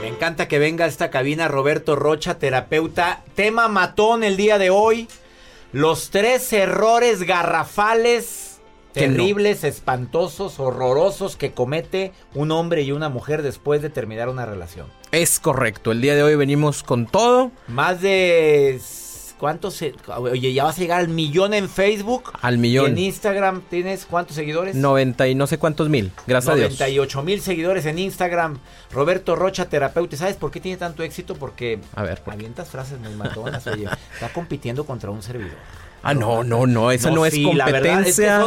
Me 0.00 0.08
encanta 0.08 0.48
que 0.48 0.58
venga 0.58 0.84
a 0.84 0.88
esta 0.88 1.10
cabina 1.10 1.48
Roberto 1.48 1.94
Rocha, 1.94 2.38
terapeuta. 2.38 3.22
Tema 3.34 3.68
matón 3.68 4.24
el 4.24 4.36
día 4.36 4.58
de 4.58 4.70
hoy. 4.70 5.08
Los 5.72 6.10
tres 6.10 6.52
errores 6.52 7.22
garrafales 7.22 8.47
terribles, 8.92 9.64
espantosos, 9.64 10.58
horrorosos 10.60 11.36
que 11.36 11.52
comete 11.52 12.12
un 12.34 12.50
hombre 12.50 12.82
y 12.82 12.92
una 12.92 13.08
mujer 13.08 13.42
después 13.42 13.82
de 13.82 13.90
terminar 13.90 14.28
una 14.28 14.46
relación. 14.46 14.86
Es 15.12 15.40
correcto, 15.40 15.92
el 15.92 16.00
día 16.00 16.14
de 16.14 16.22
hoy 16.22 16.36
venimos 16.36 16.82
con 16.82 17.06
todo. 17.06 17.50
Más 17.68 18.00
de... 18.00 18.80
¿Cuántos? 19.38 19.80
Oye, 20.16 20.52
ya 20.52 20.64
vas 20.64 20.76
a 20.76 20.80
llegar 20.80 20.98
al 20.98 21.08
millón 21.08 21.54
en 21.54 21.68
Facebook. 21.68 22.32
Al 22.40 22.58
millón. 22.58 22.90
en 22.90 22.98
Instagram 22.98 23.62
tienes 23.70 24.04
cuántos 24.04 24.34
seguidores? 24.34 24.74
90 24.74 25.28
y 25.28 25.34
no 25.36 25.46
sé 25.46 25.58
cuántos 25.58 25.88
mil. 25.88 26.10
Gracias 26.26 26.52
a 26.52 26.56
Dios. 26.56 26.72
98 26.72 27.22
mil 27.22 27.40
seguidores 27.40 27.86
en 27.86 28.00
Instagram. 28.00 28.58
Roberto 28.90 29.36
Rocha, 29.36 29.68
terapeuta. 29.68 30.16
¿Sabes 30.16 30.34
por 30.34 30.50
qué 30.50 30.58
tiene 30.58 30.76
tanto 30.76 31.04
éxito? 31.04 31.36
Porque 31.36 31.78
a 31.94 32.02
ver, 32.02 32.20
avientas 32.26 32.68
frases 32.68 32.98
muy 32.98 33.14
matonas. 33.14 33.64
Oye, 33.68 33.86
está 34.12 34.28
compitiendo 34.32 34.84
contra 34.84 35.10
un 35.10 35.22
servidor. 35.22 35.56
Ah, 36.02 36.14
no, 36.14 36.44
no, 36.44 36.66
no, 36.66 36.90
eso 36.90 37.10
no, 37.10 37.26
es 37.26 37.34
competencia. 37.38 38.46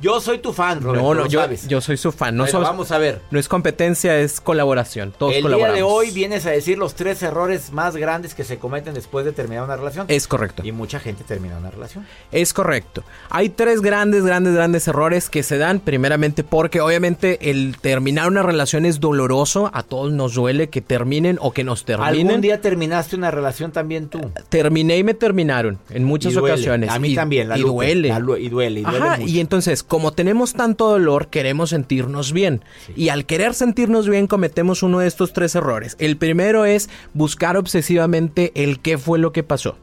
yo 0.00 0.20
soy 0.20 0.38
tu 0.38 0.52
fan, 0.52 0.80
Roberto, 0.80 1.02
No, 1.02 1.14
no, 1.14 1.26
yo, 1.26 1.46
yo 1.68 1.80
soy 1.80 1.96
su 1.96 2.12
fan. 2.12 2.36
No 2.36 2.46
vamos 2.52 2.90
a 2.90 2.98
ver. 2.98 3.20
No 3.30 3.38
es 3.38 3.48
competencia, 3.48 4.18
es 4.18 4.40
colaboración. 4.40 5.12
Todos 5.16 5.34
El 5.34 5.46
día 5.54 5.72
de 5.72 5.82
hoy 5.82 6.10
vienes 6.10 6.46
a 6.46 6.50
decir 6.50 6.78
los 6.78 6.94
tres 6.94 7.22
errores 7.22 7.72
más 7.72 7.96
grandes 7.96 8.34
que 8.34 8.44
se 8.44 8.58
cometen 8.58 8.94
después 8.94 9.24
de 9.24 9.32
terminar 9.32 9.64
una 9.64 9.76
relación. 9.76 10.06
Es 10.08 10.26
correcto. 10.26 10.62
Y 10.64 10.72
mucha 10.72 11.00
gente 11.00 11.24
termina 11.24 11.56
una 11.58 11.70
relación. 11.70 12.06
Es 12.32 12.52
correcto. 12.52 13.04
Hay 13.30 13.50
tres 13.50 13.80
grandes, 13.80 14.24
grandes, 14.24 14.54
grandes 14.54 14.88
errores 14.88 15.30
que 15.30 15.42
se 15.42 15.58
dan 15.58 15.80
primeramente 15.80 16.44
porque 16.44 16.80
obviamente 16.80 17.50
el 17.50 17.76
terminar 17.80 18.28
una 18.28 18.42
relación 18.42 18.84
es 18.84 19.00
doloroso. 19.00 19.70
A 19.72 19.82
todos 19.82 20.12
nos 20.12 20.34
duele 20.34 20.68
que 20.68 20.80
terminen 20.80 21.38
o 21.40 21.52
que 21.52 21.64
nos 21.64 21.84
terminen. 21.84 22.26
¿Algún 22.26 22.40
día 22.40 22.60
terminaste 22.60 23.16
una 23.16 23.30
relación 23.30 23.72
también 23.72 24.08
tú? 24.08 24.30
Terminé 24.48 24.98
y 24.98 25.04
me 25.04 25.14
terminaron 25.14 25.78
en 25.90 26.04
muchas 26.04 26.36
ocasiones. 26.36 26.85
A 26.88 26.98
mí 26.98 27.14
también, 27.14 27.48
la 27.48 27.58
y, 27.58 27.62
duele. 27.62 28.08
y 28.08 28.48
duele. 28.48 28.80
Y 28.80 28.82
duele. 28.84 29.24
y 29.26 29.40
entonces, 29.40 29.82
como 29.82 30.12
tenemos 30.12 30.52
tanto 30.52 30.88
dolor, 30.88 31.28
queremos 31.28 31.70
sentirnos 31.70 32.32
bien. 32.32 32.62
Y 32.96 33.08
al 33.08 33.26
querer 33.26 33.54
sentirnos 33.54 34.08
bien, 34.08 34.26
cometemos 34.26 34.82
uno 34.82 35.00
de 35.00 35.06
estos 35.06 35.32
tres 35.32 35.54
errores. 35.54 35.96
El 35.98 36.16
primero 36.16 36.64
es 36.64 36.88
buscar 37.14 37.56
obsesivamente 37.56 38.52
el 38.54 38.80
qué 38.80 38.98
fue 38.98 39.18
lo 39.18 39.32
que 39.32 39.42
pasó. 39.42 39.76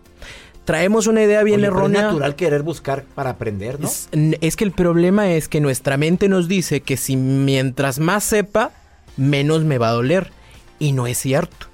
traemos 0.66 1.08
una 1.08 1.24
idea 1.24 1.44
bien 1.44 1.64
errónea. 1.66 2.02
Es 2.02 2.08
natural 2.08 2.36
querer 2.36 2.64
buscar 2.64 3.04
para 3.04 3.32
aprender, 3.32 3.80
¿no? 3.80 3.90
Es, 4.42 4.56
que 4.56 4.64
el 4.64 4.72
problema 4.72 5.32
es 5.32 5.50
que 5.50 5.60
nuestra 5.60 5.98
mente 5.98 6.30
nos 6.30 6.48
dice 6.48 6.82
que 6.82 6.96
si 6.96 7.18
mientras 7.18 8.00
más 8.00 8.24
sepa, 8.24 8.72
menos 9.18 9.64
me 9.64 9.78
va 9.78 9.90
a 9.90 9.94
doler. 9.94 10.32
Y 10.80 10.94
no 10.94 11.08
es 11.08 11.18
cierto. 11.18 11.68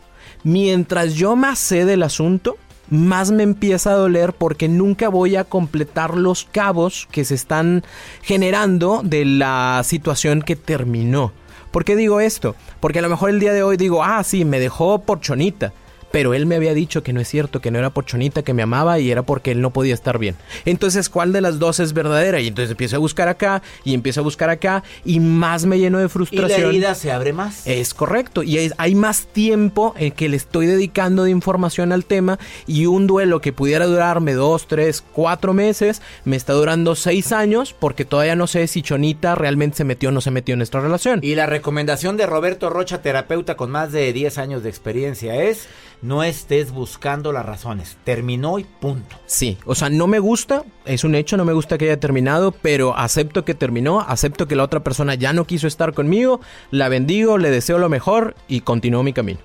Mientras 0.43 1.15
yo 1.15 1.35
más 1.35 1.59
sé 1.59 1.85
del 1.85 2.03
asunto, 2.03 2.57
más 2.89 3.31
me 3.31 3.43
empieza 3.43 3.91
a 3.91 3.95
doler 3.95 4.33
porque 4.33 4.67
nunca 4.67 5.09
voy 5.09 5.35
a 5.35 5.43
completar 5.43 6.15
los 6.15 6.45
cabos 6.51 7.07
que 7.11 7.25
se 7.25 7.35
están 7.35 7.83
generando 8.21 9.01
de 9.03 9.25
la 9.25 9.81
situación 9.83 10.41
que 10.41 10.55
terminó. 10.55 11.31
¿Por 11.71 11.85
qué 11.85 11.95
digo 11.95 12.19
esto? 12.19 12.55
Porque 12.79 12.99
a 12.99 13.01
lo 13.01 13.09
mejor 13.09 13.29
el 13.29 13.39
día 13.39 13.53
de 13.53 13.63
hoy 13.63 13.77
digo, 13.77 14.03
ah, 14.03 14.23
sí, 14.23 14.43
me 14.43 14.59
dejó 14.59 14.99
por 14.99 15.19
chonita 15.21 15.71
pero 16.11 16.33
él 16.33 16.45
me 16.45 16.55
había 16.55 16.73
dicho 16.73 17.03
que 17.03 17.13
no 17.13 17.21
es 17.21 17.27
cierto, 17.27 17.61
que 17.61 17.71
no 17.71 17.79
era 17.79 17.89
por 17.89 18.05
Chonita, 18.05 18.43
que 18.43 18.53
me 18.53 18.63
amaba 18.63 18.99
y 18.99 19.11
era 19.11 19.23
porque 19.23 19.51
él 19.51 19.61
no 19.61 19.71
podía 19.71 19.93
estar 19.93 20.17
bien. 20.17 20.35
Entonces, 20.65 21.09
¿cuál 21.09 21.31
de 21.33 21.41
las 21.41 21.59
dos 21.59 21.79
es 21.79 21.93
verdadera? 21.93 22.39
Y 22.39 22.47
entonces 22.47 22.71
empiezo 22.71 22.95
a 22.95 22.99
buscar 22.99 23.27
acá 23.27 23.61
y 23.83 23.93
empiezo 23.93 24.21
a 24.21 24.23
buscar 24.23 24.49
acá 24.49 24.83
y 25.05 25.19
más 25.19 25.65
me 25.65 25.79
lleno 25.79 25.99
de 25.99 26.09
frustración. 26.09 26.59
Y 26.59 26.63
la 26.63 26.69
herida 26.69 26.95
se 26.95 27.11
abre 27.11 27.33
más. 27.33 27.65
Es 27.67 27.93
correcto. 27.93 28.43
Y 28.43 28.71
hay 28.77 28.95
más 28.95 29.27
tiempo 29.27 29.93
en 29.97 30.11
que 30.11 30.29
le 30.29 30.37
estoy 30.37 30.67
dedicando 30.67 31.23
de 31.23 31.31
información 31.31 31.91
al 31.91 32.05
tema 32.05 32.39
y 32.67 32.85
un 32.85 33.07
duelo 33.07 33.41
que 33.41 33.53
pudiera 33.53 33.85
durarme 33.85 34.33
dos, 34.33 34.67
tres, 34.67 35.03
cuatro 35.13 35.53
meses, 35.53 36.01
me 36.25 36.35
está 36.35 36.53
durando 36.53 36.95
seis 36.95 37.31
años 37.31 37.75
porque 37.77 38.05
todavía 38.05 38.35
no 38.35 38.47
sé 38.47 38.67
si 38.67 38.81
Chonita 38.81 39.35
realmente 39.35 39.77
se 39.77 39.83
metió 39.83 40.09
o 40.09 40.11
no 40.11 40.21
se 40.21 40.31
metió 40.31 40.53
en 40.53 40.59
nuestra 40.59 40.81
relación. 40.81 41.19
Y 41.23 41.35
la 41.35 41.45
recomendación 41.45 42.17
de 42.17 42.25
Roberto 42.25 42.69
Rocha, 42.69 43.01
terapeuta 43.01 43.55
con 43.55 43.71
más 43.71 43.91
de 43.91 44.11
10 44.13 44.37
años 44.37 44.63
de 44.63 44.69
experiencia, 44.69 45.35
es 45.43 45.67
no 46.01 46.23
estés 46.23 46.71
buscando 46.71 47.31
las 47.31 47.45
razones. 47.45 47.97
Terminó 48.03 48.59
y 48.59 48.63
punto. 48.63 49.17
Sí, 49.25 49.57
o 49.65 49.75
sea, 49.75 49.89
no 49.89 50.07
me 50.07 50.19
gusta, 50.19 50.63
es 50.85 51.03
un 51.03 51.15
hecho, 51.15 51.37
no 51.37 51.45
me 51.45 51.53
gusta 51.53 51.77
que 51.77 51.85
haya 51.85 51.99
terminado, 51.99 52.51
pero 52.51 52.95
acepto 52.95 53.45
que 53.45 53.53
terminó, 53.53 54.01
acepto 54.01 54.47
que 54.47 54.55
la 54.55 54.63
otra 54.63 54.81
persona 54.81 55.15
ya 55.15 55.33
no 55.33 55.45
quiso 55.45 55.67
estar 55.67 55.93
conmigo, 55.93 56.39
la 56.71 56.89
bendigo, 56.89 57.37
le 57.37 57.49
deseo 57.51 57.77
lo 57.79 57.89
mejor 57.89 58.35
y 58.47 58.61
continúo 58.61 59.03
mi 59.03 59.13
camino. 59.13 59.39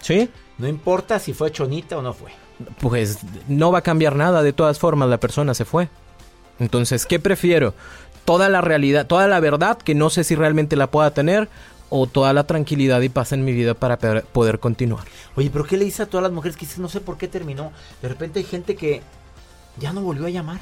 ¿Sí? 0.00 0.28
No 0.58 0.68
importa 0.68 1.18
si 1.18 1.32
fue 1.32 1.52
chonita 1.52 1.96
o 1.96 2.02
no 2.02 2.12
fue. 2.12 2.32
Pues 2.80 3.18
no 3.48 3.72
va 3.72 3.78
a 3.78 3.82
cambiar 3.82 4.16
nada, 4.16 4.42
de 4.42 4.52
todas 4.52 4.78
formas 4.78 5.08
la 5.08 5.18
persona 5.18 5.54
se 5.54 5.64
fue. 5.64 5.88
Entonces, 6.58 7.06
¿qué 7.06 7.18
prefiero? 7.18 7.74
Toda 8.24 8.48
la 8.48 8.60
realidad, 8.60 9.06
toda 9.06 9.26
la 9.26 9.40
verdad 9.40 9.78
que 9.78 9.94
no 9.94 10.10
sé 10.10 10.22
si 10.22 10.36
realmente 10.36 10.76
la 10.76 10.90
pueda 10.90 11.12
tener 11.12 11.48
o 11.94 12.06
toda 12.06 12.32
la 12.32 12.44
tranquilidad 12.44 13.02
y 13.02 13.10
paz 13.10 13.32
en 13.32 13.44
mi 13.44 13.52
vida 13.52 13.74
para 13.74 13.98
poder 13.98 14.58
continuar. 14.58 15.04
Oye, 15.36 15.50
pero 15.52 15.66
¿qué 15.66 15.76
le 15.76 15.84
dice 15.84 16.02
a 16.02 16.06
todas 16.06 16.22
las 16.22 16.32
mujeres 16.32 16.56
que 16.56 16.66
no 16.78 16.88
sé 16.88 17.00
por 17.00 17.18
qué 17.18 17.28
terminó? 17.28 17.70
De 18.00 18.08
repente 18.08 18.38
hay 18.38 18.46
gente 18.46 18.76
que 18.76 19.02
ya 19.78 19.92
no 19.92 20.00
volvió 20.00 20.26
a 20.26 20.30
llamar. 20.30 20.58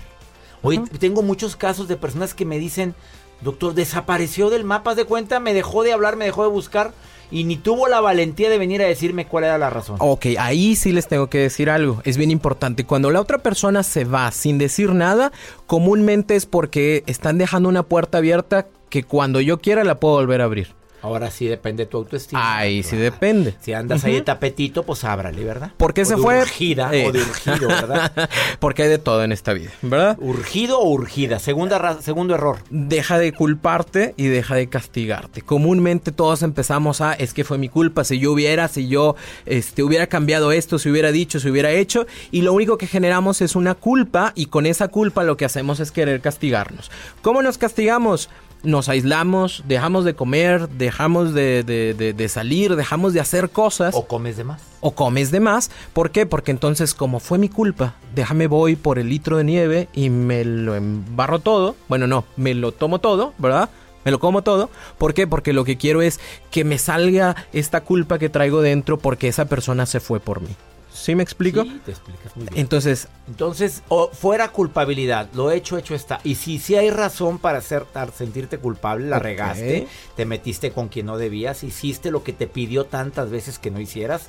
Oye, 0.63 0.83
tengo 0.99 1.23
muchos 1.23 1.55
casos 1.55 1.87
de 1.87 1.97
personas 1.97 2.35
que 2.35 2.45
me 2.45 2.59
dicen, 2.59 2.97
doctor, 3.43 3.75
desapareció 3.75 4.51
del 4.51 4.65
mapa 4.65 4.97
de 4.97 5.05
cuenta, 5.05 5.39
me 5.39 5.55
dejó 5.55 5.85
de 5.85 5.93
hablar, 5.93 6.17
me 6.17 6.25
dejó 6.25 6.43
de 6.43 6.51
buscar 6.51 6.93
y 7.31 7.45
ni 7.45 7.57
tuvo 7.57 7.87
la 7.87 8.01
valentía 8.01 8.51
de 8.51 8.59
venir 8.59 8.83
a 8.83 8.87
decirme 8.87 9.29
cuál 9.29 9.45
era 9.45 9.57
la 9.57 9.71
razón. 9.71 9.99
Ok, 10.01 10.27
ahí 10.37 10.75
sí 10.75 10.91
les 10.91 11.07
tengo 11.07 11.29
que 11.29 11.39
decir 11.39 11.71
algo, 11.71 12.03
es 12.05 12.17
bien 12.17 12.33
importante. 12.33 12.85
Cuando 12.85 13.13
la 13.13 13.21
otra 13.21 13.39
persona 13.39 13.85
se 13.85 14.05
va 14.05 14.33
sin 14.33 14.59
decir 14.59 14.95
nada, 14.95 15.31
comúnmente 15.69 16.35
es 16.35 16.47
porque 16.47 17.05
están 17.07 17.39
dejando 17.39 17.69
una 17.69 17.85
puerta 17.85 18.19
abierta 18.19 18.67
que 18.89 19.05
cuando 19.05 19.41
yo 19.41 19.61
quiera 19.61 19.85
la 19.85 20.01
puedo 20.01 20.17
volver 20.17 20.41
a 20.41 20.47
abrir. 20.47 20.80
Ahora 21.03 21.31
sí 21.31 21.47
depende 21.47 21.87
tu 21.87 21.99
autoestima. 21.99 22.59
Ahí 22.59 22.83
sí 22.83 22.97
depende. 22.97 23.55
Si 23.61 23.73
andas 23.73 24.05
ahí 24.05 24.15
de 24.15 24.23
tapetito, 24.23 24.83
pues 24.85 25.05
ábrale, 25.05 25.43
¿verdad? 25.45 25.73
Porque 25.77 26.05
se 26.05 26.17
fue. 26.17 26.41
Urgida 26.41 26.89
o 26.89 27.13
de 27.13 27.21
urgido, 27.21 27.69
¿verdad? 27.69 28.13
Porque 28.61 28.83
hay 28.83 28.89
de 28.89 28.99
todo 28.99 29.25
en 29.25 29.33
esta 29.33 29.53
vida, 29.53 29.71
¿verdad? 29.83 30.17
Urgido 30.21 30.79
o 30.79 30.89
urgida. 30.89 31.39
Segunda 31.39 32.01
segundo 32.03 32.35
error. 32.35 32.59
Deja 32.71 33.19
de 33.19 33.33
culparte 33.33 34.15
y 34.17 34.27
deja 34.27 34.55
de 34.55 34.69
castigarte. 34.69 35.43
Comúnmente 35.43 36.13
todos 36.13 36.43
empezamos 36.43 37.01
a, 37.01 37.15
es 37.15 37.33
que 37.35 37.45
fue 37.45 37.59
mi 37.59 37.69
culpa, 37.69 38.05
si 38.05 38.19
yo 38.19 38.33
hubiera, 38.33 38.69
si 38.69 38.89
yo 38.89 39.17
este, 39.47 39.83
hubiera 39.83 40.07
cambiado 40.07 40.53
esto, 40.53 40.79
si 40.79 40.91
hubiera 40.91 41.13
dicho, 41.13 41.41
si 41.41 41.51
hubiera 41.51 41.71
hecho. 41.71 42.07
Y 42.31 42.43
lo 42.43 42.53
único 42.53 42.79
que 42.79 42.87
generamos 42.87 43.41
es 43.41 43.57
una 43.57 43.75
culpa 43.75 44.33
y 44.35 44.47
con 44.47 44.67
esa 44.67 44.89
culpa 44.89 45.25
lo 45.25 45.37
que 45.37 45.45
hacemos 45.45 45.81
es 45.81 45.93
querer 45.93 46.21
castigarnos. 46.21 46.91
¿Cómo 47.23 47.43
nos 47.43 47.59
castigamos? 47.59 48.29
Nos 48.63 48.89
aislamos, 48.89 49.65
dejamos 49.67 50.05
de 50.05 50.15
comer, 50.15 50.69
dejamos 50.69 51.35
de, 51.35 52.27
salir, 52.29 52.77
dejamos 52.77 53.13
de 53.13 53.21
hacer 53.21 53.51
cosas. 53.51 53.95
O 53.95 54.07
comes 54.07 54.37
de 54.37 54.45
más. 54.45 54.63
O 54.81 54.93
comes 54.93 55.31
de 55.31 55.41
más. 55.41 55.71
¿Por 55.93 56.11
qué? 56.11 56.27
Porque 56.27 56.51
entonces, 56.51 56.95
como 56.95 57.21
fue 57.21 57.39
mi 57.39 57.49
culpa, 57.49 57.95
déjame 58.15 58.47
voy 58.47 58.77
por 58.77 58.99
el 58.99 59.09
litro 59.09 59.37
de 59.37 59.45
nieve 59.45 59.89
y 59.93 60.11
me 60.11 60.45
lo 60.45 60.75
embarro 60.75 61.39
todo. 61.39 61.77
Bueno, 61.89 62.07
no, 62.07 62.25
me 62.37 62.55
lo 62.55 62.73
tomo 62.73 62.99
todo, 62.99 63.35
¿verdad? 63.39 63.71
Me 64.05 64.11
lo 64.11 64.19
como 64.19 64.43
todo. 64.43 64.71
¿Por 64.99 65.13
qué? 65.15 65.27
Porque 65.27 65.53
lo 65.53 65.65
que 65.65 65.77
quiero 65.77 66.01
es 66.01 66.21
que 66.51 66.65
me 66.65 66.79
salga 66.79 67.37
esta 67.53 67.83
culpa 67.83 68.19
que 68.19 68.31
traigo 68.31 68.63
dentro 68.63 68.99
porque 68.99 69.29
esa 69.29 69.45
persona 69.45 69.85
se 69.87 70.01
fue 70.01 70.21
por 70.21 70.41
mí. 70.41 70.57
¿Sí 71.01 71.15
me 71.15 71.23
explico? 71.23 71.63
Sí, 71.63 71.81
te 71.85 71.93
explicas 71.93 72.37
muy 72.37 72.47
bien. 72.47 72.59
Entonces, 72.59 73.09
entonces 73.27 73.83
fuera 74.13 74.49
culpabilidad, 74.49 75.31
lo 75.33 75.51
hecho, 75.51 75.79
hecho 75.79 75.95
está. 75.95 76.21
Y 76.25 76.35
si 76.35 76.59
sí 76.59 76.77
hay 76.77 76.91
razón 76.91 77.39
para 77.39 77.59
hacer, 77.59 77.87
sentirte 78.15 78.59
culpable, 78.59 79.09
la 79.09 79.19
regaste, 79.19 79.89
te 80.15 80.27
metiste 80.27 80.73
con 80.73 80.89
quien 80.89 81.07
no 81.07 81.17
debías, 81.17 81.65
hiciste 81.65 82.11
lo 82.11 82.23
que 82.23 82.35
te 82.35 82.47
pidió 82.47 82.85
tantas 82.85 83.31
veces 83.31 83.59
que 83.59 83.71
no 83.71 83.81
hicieras, 83.81 84.29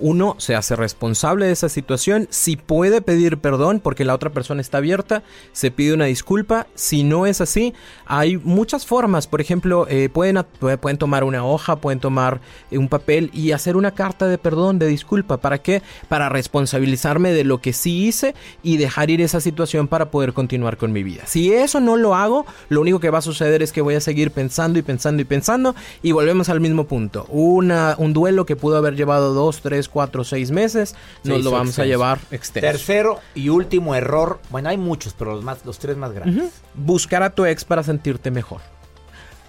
uno 0.00 0.34
se 0.38 0.54
hace 0.54 0.76
responsable 0.76 1.46
de 1.46 1.52
esa 1.52 1.68
situación, 1.68 2.26
si 2.30 2.56
puede 2.56 3.02
pedir 3.02 3.38
perdón 3.38 3.80
porque 3.80 4.04
la 4.04 4.14
otra 4.14 4.30
persona 4.30 4.60
está 4.60 4.78
abierta, 4.78 5.22
se 5.52 5.70
pide 5.70 5.94
una 5.94 6.06
disculpa, 6.06 6.66
si 6.74 7.02
no 7.02 7.26
es 7.26 7.40
así, 7.40 7.74
hay 8.06 8.38
muchas 8.38 8.86
formas, 8.86 9.26
por 9.26 9.40
ejemplo, 9.40 9.86
eh, 9.88 10.08
pueden, 10.08 10.44
pueden 10.80 10.98
tomar 10.98 11.24
una 11.24 11.44
hoja, 11.44 11.76
pueden 11.76 12.00
tomar 12.00 12.40
eh, 12.70 12.78
un 12.78 12.88
papel 12.88 13.30
y 13.32 13.52
hacer 13.52 13.76
una 13.76 13.92
carta 13.92 14.26
de 14.26 14.38
perdón, 14.38 14.78
de 14.78 14.86
disculpa, 14.86 15.36
¿para 15.36 15.58
qué? 15.58 15.82
Para 16.08 16.28
responsabilizarme 16.28 17.32
de 17.32 17.44
lo 17.44 17.60
que 17.60 17.72
sí 17.72 18.06
hice 18.06 18.34
y 18.62 18.76
dejar 18.78 19.10
ir 19.10 19.20
esa 19.20 19.40
situación 19.40 19.88
para 19.88 20.10
poder 20.10 20.32
continuar 20.32 20.76
con 20.76 20.92
mi 20.92 21.02
vida. 21.02 21.22
Si 21.26 21.52
eso 21.52 21.80
no 21.80 21.96
lo 21.96 22.14
hago, 22.14 22.46
lo 22.68 22.80
único 22.80 23.00
que 23.00 23.10
va 23.10 23.18
a 23.18 23.22
suceder 23.22 23.62
es 23.62 23.72
que 23.72 23.82
voy 23.82 23.94
a 23.94 24.00
seguir 24.00 24.30
pensando 24.30 24.78
y 24.78 24.82
pensando 24.82 25.20
y 25.22 25.24
pensando 25.24 25.74
y 26.02 26.12
volvemos 26.12 26.48
al 26.48 26.60
mismo 26.60 26.84
punto. 26.84 27.26
Una, 27.28 27.94
un 27.98 28.12
duelo 28.12 28.46
que 28.46 28.56
pudo 28.56 28.76
haber 28.76 28.96
llevado 28.96 29.34
dos, 29.34 29.60
tres, 29.60 29.89
cuatro 29.90 30.22
o 30.22 30.24
seis 30.24 30.50
meses, 30.50 30.94
nos 31.24 31.42
lo 31.44 31.50
vamos 31.50 31.78
a 31.78 31.84
llevar 31.84 32.18
extenso. 32.30 32.66
Tercero 32.66 33.20
y 33.34 33.48
último 33.48 33.94
error, 33.94 34.40
bueno, 34.50 34.68
hay 34.68 34.76
muchos, 34.76 35.14
pero 35.14 35.34
los, 35.34 35.44
más, 35.44 35.64
los 35.64 35.78
tres 35.78 35.96
más 35.96 36.12
grandes. 36.12 36.52
Buscar 36.74 37.22
a 37.22 37.30
tu 37.30 37.44
ex 37.44 37.64
para 37.64 37.82
sentirte 37.82 38.30
mejor. 38.30 38.60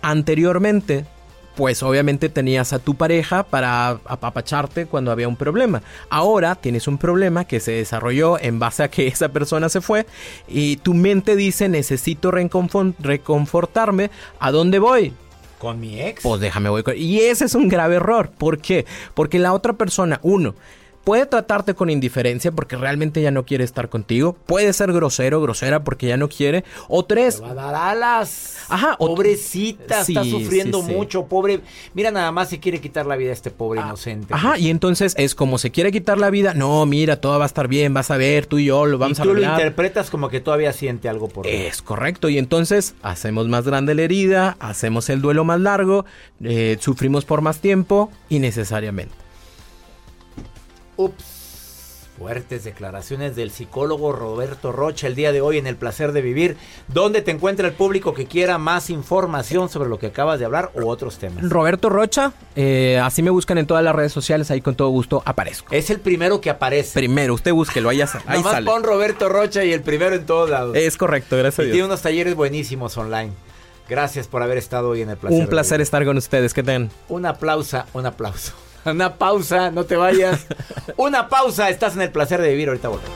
Anteriormente, 0.01 1.06
pues 1.56 1.84
obviamente 1.84 2.30
tenías 2.30 2.73
a 2.73 2.80
tu 2.80 2.95
pareja 2.95 3.43
para 3.43 3.89
apapacharte 4.06 4.86
cuando 4.86 5.12
había 5.12 5.27
un 5.27 5.36
problema. 5.36 5.82
Ahora 6.10 6.56
tienes 6.56 6.88
un 6.88 6.97
problema 6.97 7.45
que 7.45 7.60
se 7.60 7.73
desarrolló 7.73 8.39
en 8.39 8.60
base 8.60 8.84
a 8.84 8.89
que 8.89 9.08
esa 9.08 9.30
persona 9.30 9.69
se 9.69 9.82
fue 9.82 10.06
y 10.47 10.77
tu 10.77 10.93
mente 10.93 11.36
dice 11.36 11.69
necesito 11.69 12.32
reconfortarme. 12.32 14.10
¿A 14.39 14.51
dónde 14.51 14.80
voy? 14.80 15.13
¿Con 15.62 15.80
mi 15.80 16.02
ex? 16.02 16.24
Pues 16.24 16.41
déjame 16.41 16.69
voy 16.69 16.82
con... 16.82 16.97
Y 16.97 17.19
ese 17.19 17.45
es 17.45 17.54
un 17.54 17.67
grave 17.69 17.97
error. 17.97 18.32
¿Por 18.36 18.58
qué? 18.58 18.88
Porque 19.13 19.38
la 19.38 19.54
otra 19.54 19.74
persona, 19.74 20.19
uno, 20.24 20.56
puede 21.04 21.26
tratarte 21.26 21.74
con 21.74 21.90
indiferencia 21.90 22.52
porque 22.52 22.76
realmente 22.76 23.22
ya 23.22 23.32
no 23.32 23.46
quiere 23.46 23.64
estar 23.64 23.90
contigo. 23.90 24.34
Puede 24.34 24.72
ser 24.74 24.92
grosero, 24.94 25.42
grosera 25.42 25.84
porque 25.84 26.08
ya 26.08 26.18
no 26.18 26.30
quiere. 26.30 26.64
O 26.88 27.06
tres. 27.06 27.42
va 27.42 27.52
a 27.52 27.54
dar 27.54 27.76
alas. 27.76 28.58
Ajá. 28.70 28.98
Pobrecita, 28.98 30.02
está 30.02 30.24
sufriendo 30.24 30.82
mucho. 30.82 31.26
Pobre. 31.26 31.62
Mira, 31.94 32.12
nada 32.12 32.32
más 32.32 32.50
se 32.50 32.60
quiere 32.60 32.80
quitar 32.80 33.06
la 33.06 33.16
vida 33.16 33.32
a 33.32 33.34
este 33.34 33.52
pobre 33.52 33.82
ah, 33.82 33.88
inocente. 33.88 34.34
Ajá. 34.34 34.58
Y 34.58 34.70
entonces 34.70 35.14
es 35.18 35.36
como 35.36 35.58
se 35.58 35.72
quiere 35.72 35.92
quitar 35.92 36.18
la 36.18 36.30
vida. 36.30 36.54
No, 36.54 36.86
mira, 36.86 37.18
todo 37.20 37.38
va 37.38 37.46
a 37.46 37.48
estar 37.48 37.68
bien. 37.68 37.94
Vas 37.94 38.12
a 38.12 38.18
ver, 38.18 38.46
tú 38.46 38.60
y 38.60 38.66
yo 38.66 38.86
lo 38.86 38.98
vamos 38.98 39.18
y 39.18 39.22
a 39.22 39.26
Tú 39.26 39.34
lo 39.34 39.42
interpretas 39.42 40.10
como 40.10 40.30
que 40.30 40.40
todavía 40.40 40.74
siente 40.74 41.10
algo 41.10 41.28
por 41.28 41.48
él. 41.48 41.54
Es 41.54 41.82
correcto. 41.82 42.30
Y 42.30 42.38
entonces 42.38 42.96
hacemos 43.02 43.48
más 43.48 43.66
grande 43.66 43.96
la 43.96 44.04
herida, 44.04 44.58
hacemos 44.60 45.10
el 45.10 45.22
duelo 45.22 45.44
más 45.44 45.60
largo, 45.60 46.06
eh, 46.44 46.78
sufrimos 46.80 47.26
por 47.26 47.42
más 47.42 47.60
tiempo 47.60 48.12
innecesariamente. 48.30 49.20
Ups. 51.06 51.42
Fuertes 52.18 52.64
declaraciones 52.64 53.36
del 53.36 53.50
psicólogo 53.50 54.12
Roberto 54.12 54.72
Rocha 54.72 55.08
el 55.08 55.16
día 55.16 55.32
de 55.32 55.42
hoy 55.42 55.58
en 55.58 55.66
El 55.66 55.76
Placer 55.76 56.12
de 56.12 56.22
Vivir. 56.22 56.56
¿Dónde 56.88 57.24
te 57.24 57.32
encuentra 57.32 57.68
el 57.68 57.74
público 57.74 58.14
que 58.14 58.28
quiera 58.28 58.60
más 58.60 58.92
información 58.92 59.70
sobre 59.70 59.90
lo 59.90 59.98
que 59.98 60.08
acabas 60.08 60.38
de 60.38 60.46
hablar 60.46 60.70
u 60.76 60.88
otros 60.88 61.18
temas? 61.18 61.50
Roberto 61.50 61.90
Rocha, 61.90 62.34
eh, 62.56 63.00
así 63.04 63.24
me 63.24 63.32
buscan 63.32 63.58
en 63.58 63.66
todas 63.66 63.84
las 63.84 63.96
redes 63.96 64.12
sociales, 64.12 64.52
ahí 64.52 64.62
con 64.62 64.76
todo 64.76 64.90
gusto 64.90 65.24
aparezco. 65.26 65.74
Es 65.74 65.90
el 65.90 66.00
primero 66.00 66.40
que 66.42 66.52
aparece. 66.52 66.94
Primero, 66.94 67.34
usted 67.34 67.54
búsquelo, 67.54 67.90
ahí, 67.90 68.02
ahí 68.02 68.38
Nomás 68.38 68.62
pon 68.66 68.84
Roberto 68.84 69.28
Rocha 69.28 69.64
y 69.64 69.74
el 69.74 69.82
primero 69.82 70.16
en 70.16 70.26
todos 70.28 70.48
lados. 70.48 70.78
Es 70.78 70.98
correcto, 70.98 71.38
gracias 71.38 71.60
a 71.60 71.64
Dios. 71.64 71.74
Tiene 71.74 71.88
unos 71.88 72.04
talleres 72.04 72.36
buenísimos 72.36 72.96
online. 72.98 73.32
Gracias 73.90 74.28
por 74.28 74.44
haber 74.44 74.60
estado 74.60 74.90
hoy 74.90 75.02
en 75.02 75.10
El 75.10 75.18
Placer. 75.18 75.40
Un 75.40 75.48
placer 75.48 75.82
estar 75.82 76.06
con 76.06 76.18
ustedes, 76.18 76.54
que 76.54 76.62
tengan. 76.62 76.92
Un 77.10 77.26
aplauso, 77.26 77.84
un 77.94 78.06
aplauso. 78.06 78.54
Una 78.86 79.17
pausa, 79.17 79.72
no 79.72 79.86
te 79.86 79.96
vayas. 79.96 80.48
Una 80.98 81.30
pausa, 81.30 81.70
estás 81.70 81.96
en 81.96 82.02
el 82.02 82.12
placer 82.12 82.41
de 82.41 82.50
vivir, 82.50 82.70
ahorita 82.70 82.89
volvemos. 82.89 83.12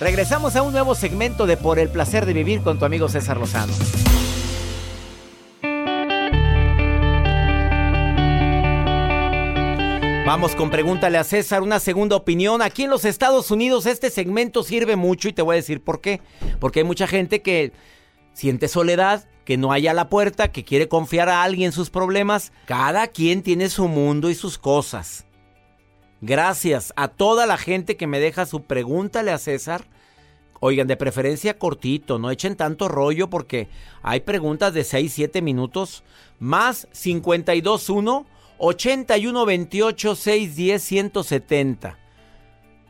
Regresamos 0.00 0.56
a 0.56 0.62
un 0.62 0.72
nuevo 0.72 0.94
segmento 0.94 1.46
de 1.46 1.58
Por 1.58 1.78
el 1.78 1.90
placer 1.90 2.24
de 2.24 2.32
vivir 2.32 2.62
con 2.62 2.78
tu 2.78 2.86
amigo 2.86 3.10
César 3.10 3.36
Lozano. 3.36 3.74
Vamos 10.30 10.54
con 10.54 10.70
pregúntale 10.70 11.18
a 11.18 11.24
César 11.24 11.60
una 11.60 11.80
segunda 11.80 12.14
opinión. 12.14 12.62
Aquí 12.62 12.84
en 12.84 12.90
los 12.90 13.04
Estados 13.04 13.50
Unidos 13.50 13.84
este 13.84 14.10
segmento 14.10 14.62
sirve 14.62 14.94
mucho 14.94 15.28
y 15.28 15.32
te 15.32 15.42
voy 15.42 15.54
a 15.54 15.56
decir 15.56 15.82
por 15.82 16.00
qué. 16.00 16.20
Porque 16.60 16.78
hay 16.78 16.84
mucha 16.84 17.08
gente 17.08 17.42
que 17.42 17.72
siente 18.32 18.68
soledad, 18.68 19.26
que 19.44 19.56
no 19.56 19.72
haya 19.72 19.92
la 19.92 20.08
puerta, 20.08 20.52
que 20.52 20.64
quiere 20.64 20.86
confiar 20.86 21.28
a 21.28 21.42
alguien 21.42 21.72
sus 21.72 21.90
problemas. 21.90 22.52
Cada 22.66 23.08
quien 23.08 23.42
tiene 23.42 23.68
su 23.68 23.88
mundo 23.88 24.30
y 24.30 24.36
sus 24.36 24.56
cosas. 24.56 25.26
Gracias 26.20 26.92
a 26.94 27.08
toda 27.08 27.44
la 27.44 27.56
gente 27.56 27.96
que 27.96 28.06
me 28.06 28.20
deja 28.20 28.46
su 28.46 28.62
pregúntale 28.62 29.32
a 29.32 29.38
César. 29.38 29.88
Oigan, 30.60 30.86
de 30.86 30.96
preferencia 30.96 31.58
cortito, 31.58 32.20
no 32.20 32.30
echen 32.30 32.54
tanto 32.54 32.86
rollo 32.86 33.28
porque 33.30 33.66
hay 34.00 34.20
preguntas 34.20 34.74
de 34.74 34.84
6, 34.84 35.12
7 35.12 35.42
minutos. 35.42 36.04
Más 36.38 36.86
521 36.92 38.26
81 38.62 39.46
28 39.46 40.14
610 40.14 40.82
170. 40.82 41.96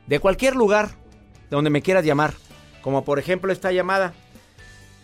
De 0.08 0.18
cualquier 0.18 0.56
lugar 0.56 0.88
de 0.88 1.56
donde 1.56 1.70
me 1.70 1.80
quieras 1.80 2.04
llamar. 2.04 2.32
Como 2.82 3.04
por 3.04 3.20
ejemplo 3.20 3.52
esta 3.52 3.70
llamada, 3.70 4.12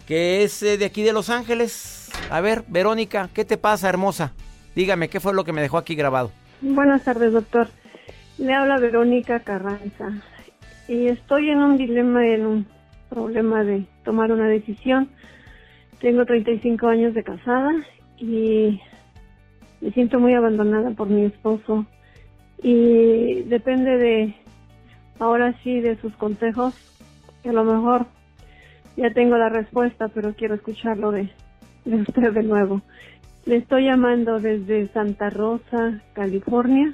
que 0.07 0.43
es 0.43 0.63
eh, 0.65 0.77
de 0.77 0.87
aquí 0.87 1.03
de 1.03 1.13
Los 1.13 1.31
Ángeles. 1.31 2.11
A 2.31 2.41
ver, 2.41 2.65
Verónica, 2.67 3.31
¿qué 3.33 3.45
te 3.45 3.57
pasa, 3.57 3.89
hermosa? 3.89 4.33
Dígame, 4.75 5.09
¿qué 5.09 5.21
fue 5.21 5.35
lo 5.35 5.45
que 5.45 5.53
me 5.53 5.63
dejó 5.63 5.79
aquí 5.79 5.95
grabado? 5.95 6.33
Buenas 6.61 7.05
tardes, 7.05 7.33
doctor. 7.33 7.69
Le 8.39 8.53
habla 8.53 8.79
Verónica 8.79 9.41
Carranza. 9.41 10.21
Y 10.89 11.07
estoy 11.07 11.51
en 11.51 11.59
un 11.59 11.77
dilema, 11.77 12.27
en 12.27 12.45
un 12.45 12.67
problema 13.09 13.63
de 13.63 13.87
tomar 14.05 14.33
una 14.33 14.49
decisión. 14.49 15.11
Tengo 16.01 16.27
35 16.27 16.89
años 16.89 17.15
de 17.15 17.23
casada 17.23 17.73
y 18.19 18.81
me 19.81 19.91
siento 19.93 20.19
muy 20.19 20.35
abandonada 20.35 20.91
por 20.91 21.09
mi 21.09 21.25
esposo 21.25 21.87
y 22.63 23.43
depende 23.43 23.97
de, 23.99 24.35
ahora 25.19 25.55
sí, 25.63 25.81
de 25.81 25.97
sus 26.01 26.15
consejos, 26.15 26.75
que 27.43 27.51
a 27.51 27.53
lo 27.53 27.65
mejor 27.65 28.07
ya 28.97 29.11
tengo 29.13 29.37
la 29.37 29.49
respuesta, 29.49 30.09
pero 30.09 30.35
quiero 30.35 30.55
escucharlo 30.55 31.13
de, 31.13 31.31
de 31.85 31.97
usted 31.97 32.33
de 32.33 32.43
nuevo. 32.43 32.83
Le 33.45 33.57
estoy 33.57 33.85
llamando 33.85 34.41
desde 34.41 34.89
Santa 34.89 35.31
Rosa, 35.31 36.01
California. 36.15 36.93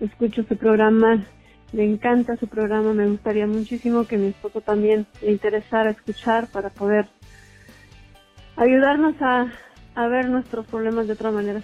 Escucho 0.00 0.44
su 0.44 0.56
programa, 0.56 1.24
me 1.72 1.84
encanta 1.84 2.36
su 2.36 2.46
programa, 2.46 2.94
me 2.94 3.08
gustaría 3.08 3.46
muchísimo 3.46 4.06
que 4.06 4.16
mi 4.16 4.28
esposo 4.28 4.60
también 4.60 5.06
le 5.20 5.32
interesara 5.32 5.90
escuchar 5.90 6.48
para 6.50 6.70
poder 6.70 7.06
ayudarnos 8.56 9.14
a, 9.20 9.52
a 9.94 10.06
ver 10.06 10.30
nuestros 10.30 10.66
problemas 10.66 11.06
de 11.06 11.12
otra 11.12 11.30
manera. 11.30 11.60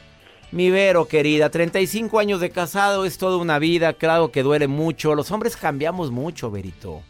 Mi 0.55 0.71
Vero, 0.71 1.09
querida, 1.09 1.51
35 1.51 2.17
años 2.21 2.41
de 2.41 2.51
casado 2.51 3.05
es 3.05 3.19
toda 3.19 3.39
una 3.39 3.59
vida, 3.59 3.95
claro 3.95 4.31
que 4.31 4.45
duele 4.45 4.69
mucho. 4.69 5.17
Los 5.17 5.33
hombres 5.33 5.57
cambiamos 5.57 6.13
mucho, 6.13 6.49
Verito. 6.49 7.03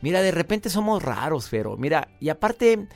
Mira, 0.00 0.22
de 0.22 0.30
repente 0.30 0.70
somos 0.70 1.02
raros, 1.02 1.48
pero 1.50 1.76
mira, 1.76 2.08
y 2.20 2.30
aparte, 2.30 2.88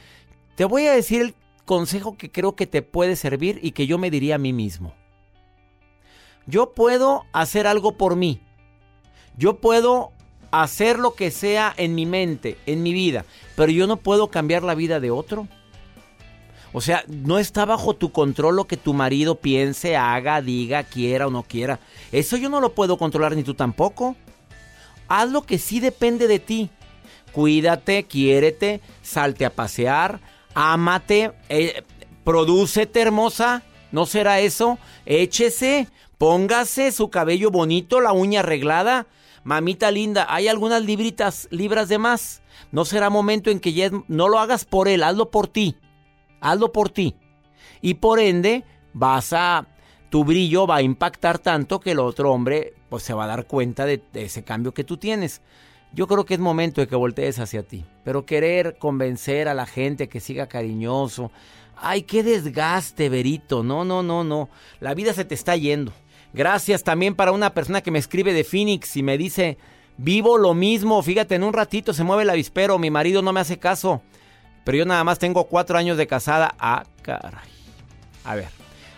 te 0.57 0.65
voy 0.65 0.87
a 0.87 0.95
decir 0.95 1.21
el 1.21 1.35
consejo 1.67 2.17
que 2.17 2.33
creo 2.33 2.57
que 2.57 2.67
te 2.67 2.81
puede 2.81 3.15
servir 3.15 3.61
y 3.63 3.73
que 3.73 3.87
yo 3.87 3.99
me 3.99 4.11
diría 4.11 4.37
a 4.37 4.39
mí 4.39 4.55
mismo. 4.55 4.95
Yo 6.47 6.73
puedo 6.73 7.27
hacer 7.35 7.67
algo 7.67 7.99
por 7.99 8.17
mí. 8.17 8.41
Yo 9.37 9.61
puedo 9.61 10.13
hacer 10.51 10.99
lo 10.99 11.13
que 11.13 11.31
sea 11.31 11.75
en 11.77 11.95
mi 11.95 12.07
mente, 12.07 12.57
en 12.65 12.83
mi 12.83 12.95
vida, 12.95 13.27
pero 13.55 13.71
yo 13.71 13.87
no 13.87 13.99
puedo 13.99 14.29
cambiar 14.29 14.63
la 14.63 14.75
vida 14.75 14.99
de 14.99 15.11
otro. 15.11 15.47
O 16.73 16.81
sea, 16.81 17.05
no 17.09 17.39
está 17.39 17.65
bajo 17.65 17.95
tu 17.95 18.13
control 18.13 18.57
lo 18.57 18.67
que 18.67 18.77
tu 18.77 18.95
marido 18.95 19.35
piense, 19.35 19.97
haga, 19.97 20.41
diga, 20.41 20.85
quiera 20.85 21.27
o 21.27 21.31
no 21.31 21.43
quiera. 21.43 21.81
Eso 22.13 22.37
yo 22.37 22.49
no 22.49 22.61
lo 22.61 22.75
puedo 22.75 22.97
controlar 22.97 23.35
ni 23.35 23.43
tú 23.43 23.55
tampoco. 23.55 24.15
Haz 25.09 25.31
lo 25.31 25.43
que 25.43 25.59
sí 25.59 25.81
depende 25.81 26.29
de 26.29 26.39
ti. 26.39 26.71
Cuídate, 27.33 28.05
quiérete, 28.05 28.81
salte 29.03 29.45
a 29.45 29.51
pasear, 29.51 30.21
ámate, 30.55 31.33
eh, 31.49 31.83
prodúcete 32.25 33.01
hermosa. 33.01 33.63
¿No 33.91 34.07
será 34.07 34.39
eso? 34.39 34.79
Échese, 35.07 35.89
póngase 36.19 36.93
su 36.93 37.11
cabello 37.11 37.51
bonito, 37.51 38.01
la 38.01 38.13
uña 38.13 38.41
arreglada. 38.41 39.09
Mamita 39.43 39.91
linda, 39.91 40.27
hay 40.29 40.47
algunas 40.47 40.83
libritas, 40.83 41.49
libras 41.51 41.89
de 41.89 41.99
más. 41.99 42.43
No 42.71 42.85
será 42.85 43.11
momento 43.11 43.51
en 43.51 43.59
que 43.59 43.73
ya 43.73 43.91
no 44.07 44.29
lo 44.29 44.39
hagas 44.39 44.65
por 44.65 44.87
él, 44.87 45.03
hazlo 45.03 45.31
por 45.31 45.49
ti. 45.49 45.77
Hazlo 46.41 46.73
por 46.73 46.91
ti. 46.91 47.15
Y 47.81 47.95
por 47.95 48.21
ende, 48.21 48.65
vas 48.93 49.33
a. 49.33 49.67
Tu 50.11 50.25
brillo 50.25 50.67
va 50.67 50.77
a 50.77 50.83
impactar 50.83 51.39
tanto 51.39 51.79
que 51.79 51.93
el 51.93 52.01
otro 52.01 52.33
hombre 52.33 52.75
pues, 52.89 53.05
se 53.05 53.15
va 53.15 53.25
a 53.25 53.29
dar 53.29 53.47
cuenta 53.47 53.87
de, 53.87 54.03
ese 54.15 54.43
cambio 54.43 54.75
que 54.75 54.83
tú 54.83 54.97
tienes. 54.97 55.41
Yo 55.93 56.09
creo 56.09 56.25
que 56.25 56.35
es 56.35 56.41
momento 56.41 56.81
de 56.81 56.89
que 56.89 56.97
voltees 56.97 57.39
hacia 57.39 57.63
ti. 57.63 57.85
Pero 58.05 58.27
querer 58.27 58.77
convencer 58.79 59.49
a 59.49 59.55
la 59.55 59.67
gente 59.67 60.09
que 60.09 60.21
siga 60.21 60.49
cariñoso. 60.49 61.31
Ay, 61.77 62.03
qué 62.03 62.23
desgaste, 62.23 63.09
Verito. 63.09 63.63
No, 63.63 63.85
no, 63.85 64.03
no, 64.03 64.25
no. 64.25 64.49
La 64.81 64.95
vida 64.95 65.13
se 65.13 65.25
te 65.25 65.35
está 65.35 65.57
yendo. 65.57 65.93
Gracias 66.33 66.83
también 66.83 67.15
para 67.15 67.33
una 67.33 67.55
persona 67.55 67.81
que 67.81 67.91
me 67.91 67.99
escribe 67.99 68.33
de 68.33 68.45
Phoenix 68.45 68.97
y 68.97 69.03
me 69.03 69.17
dice, 69.17 69.59
vivo 69.97 70.39
lo 70.39 70.55
mismo. 70.55 71.03
Fíjate, 71.03 71.37
en 71.37 71.45
un 71.45 71.53
ratito 71.53 71.93
se 71.93 72.05
mueve 72.05 72.25
el 72.25 72.31
avispero. 72.31 72.79
Mi 72.79 72.91
marido 72.91 73.23
no 73.23 73.33
me 73.33 73.41
hace 73.41 73.59
caso. 73.59 74.03
Pero 74.65 74.79
yo 74.79 74.85
nada 74.85 75.05
más 75.05 75.19
tengo 75.19 75.45
cuatro 75.45 75.79
años 75.79 75.97
de 75.97 76.07
casada. 76.07 76.55
Ah, 76.59 76.85
caray. 77.03 77.49
A 78.25 78.35
ver, 78.35 78.49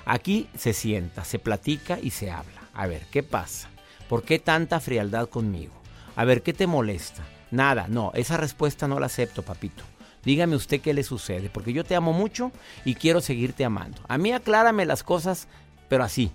aquí 0.04 0.48
se 0.56 0.72
sienta, 0.72 1.24
se 1.24 1.38
platica 1.38 1.98
y 2.00 2.10
se 2.10 2.30
habla. 2.30 2.60
A 2.74 2.86
ver, 2.86 3.02
¿qué 3.10 3.22
pasa? 3.22 3.68
¿Por 4.08 4.24
qué 4.24 4.38
tanta 4.38 4.80
frialdad 4.80 5.28
conmigo? 5.28 5.72
A 6.16 6.24
ver, 6.24 6.42
¿qué 6.42 6.52
te 6.52 6.66
molesta? 6.66 7.22
Nada, 7.50 7.86
no, 7.88 8.12
esa 8.14 8.36
respuesta 8.36 8.88
no 8.88 8.98
la 8.98 9.06
acepto, 9.06 9.42
papito. 9.42 9.84
Dígame 10.24 10.56
usted 10.56 10.80
qué 10.80 10.94
le 10.94 11.02
sucede, 11.02 11.50
porque 11.50 11.72
yo 11.72 11.84
te 11.84 11.96
amo 11.96 12.12
mucho 12.12 12.52
y 12.84 12.94
quiero 12.94 13.20
seguirte 13.20 13.64
amando. 13.64 14.02
A 14.08 14.18
mí 14.18 14.32
aclárame 14.32 14.86
las 14.86 15.02
cosas, 15.02 15.48
pero 15.88 16.04
así. 16.04 16.32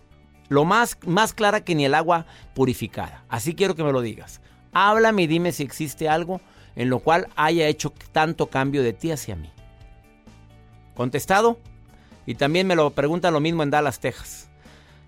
Lo 0.50 0.66
más, 0.66 0.98
más 1.06 1.34
clara 1.34 1.62
que 1.62 1.76
ni 1.76 1.86
el 1.86 1.94
agua 1.94 2.26
purificada. 2.54 3.24
Así 3.30 3.54
quiero 3.54 3.76
que 3.76 3.84
me 3.84 3.92
lo 3.92 4.02
digas. 4.02 4.42
Háblame 4.72 5.24
y 5.24 5.28
dime 5.28 5.52
si 5.52 5.64
existe 5.64 6.08
algo 6.08 6.42
en 6.78 6.90
lo 6.90 7.00
cual 7.00 7.28
haya 7.36 7.68
hecho 7.68 7.92
tanto 8.12 8.48
cambio 8.48 8.84
de 8.84 8.94
ti 8.94 9.12
hacia 9.12 9.36
mí. 9.36 9.50
¿Contestado? 10.96 11.60
Y 12.26 12.36
también 12.36 12.68
me 12.68 12.76
lo 12.76 12.92
preguntan 12.92 13.34
lo 13.34 13.40
mismo 13.40 13.64
en 13.64 13.72
Dallas, 13.72 14.00
Texas. 14.00 14.48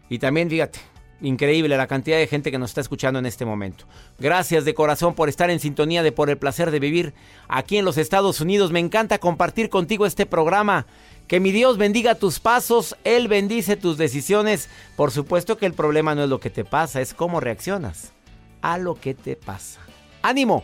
Y 0.10 0.18
también, 0.18 0.50
fíjate, 0.50 0.80
increíble 1.22 1.78
la 1.78 1.86
cantidad 1.86 2.18
de 2.18 2.26
gente 2.26 2.50
que 2.50 2.58
nos 2.58 2.72
está 2.72 2.82
escuchando 2.82 3.20
en 3.20 3.28
este 3.28 3.46
momento. 3.46 3.86
Gracias 4.18 4.66
de 4.66 4.74
corazón 4.74 5.14
por 5.14 5.30
estar 5.30 5.52
en 5.52 5.60
sintonía 5.60 6.02
de 6.02 6.12
Por 6.12 6.32
el 6.32 6.40
Placer 6.40 6.72
de 6.72 6.80
Vivir 6.80 7.14
aquí 7.48 7.78
en 7.78 7.86
los 7.86 8.00
Estados 8.00 8.42
Unidos. 8.42 8.72
Me 8.72 8.80
encanta 8.80 9.20
compartir 9.20 9.70
contigo 9.70 10.08
este 10.08 10.26
programa. 10.26 10.88
Que 11.28 11.40
mi 11.40 11.52
Dios 11.52 11.78
bendiga 11.78 12.16
tus 12.16 12.40
pasos, 12.40 12.98
Él 13.04 13.28
bendice 13.28 13.76
tus 13.76 14.00
decisiones. 14.00 14.70
Por 14.96 15.12
supuesto 15.12 15.58
que 15.58 15.68
el 15.68 15.74
problema 15.74 16.16
no 16.16 16.24
es 16.24 16.30
lo 16.30 16.40
que 16.40 16.50
te 16.50 16.66
pasa, 16.66 17.02
es 17.02 17.14
cómo 17.14 17.40
reaccionas 17.40 18.14
a 18.64 18.80
lo 18.80 18.96
que 18.96 19.14
te 19.14 19.36
pasa. 19.36 19.80
¡Ánimo! 20.24 20.64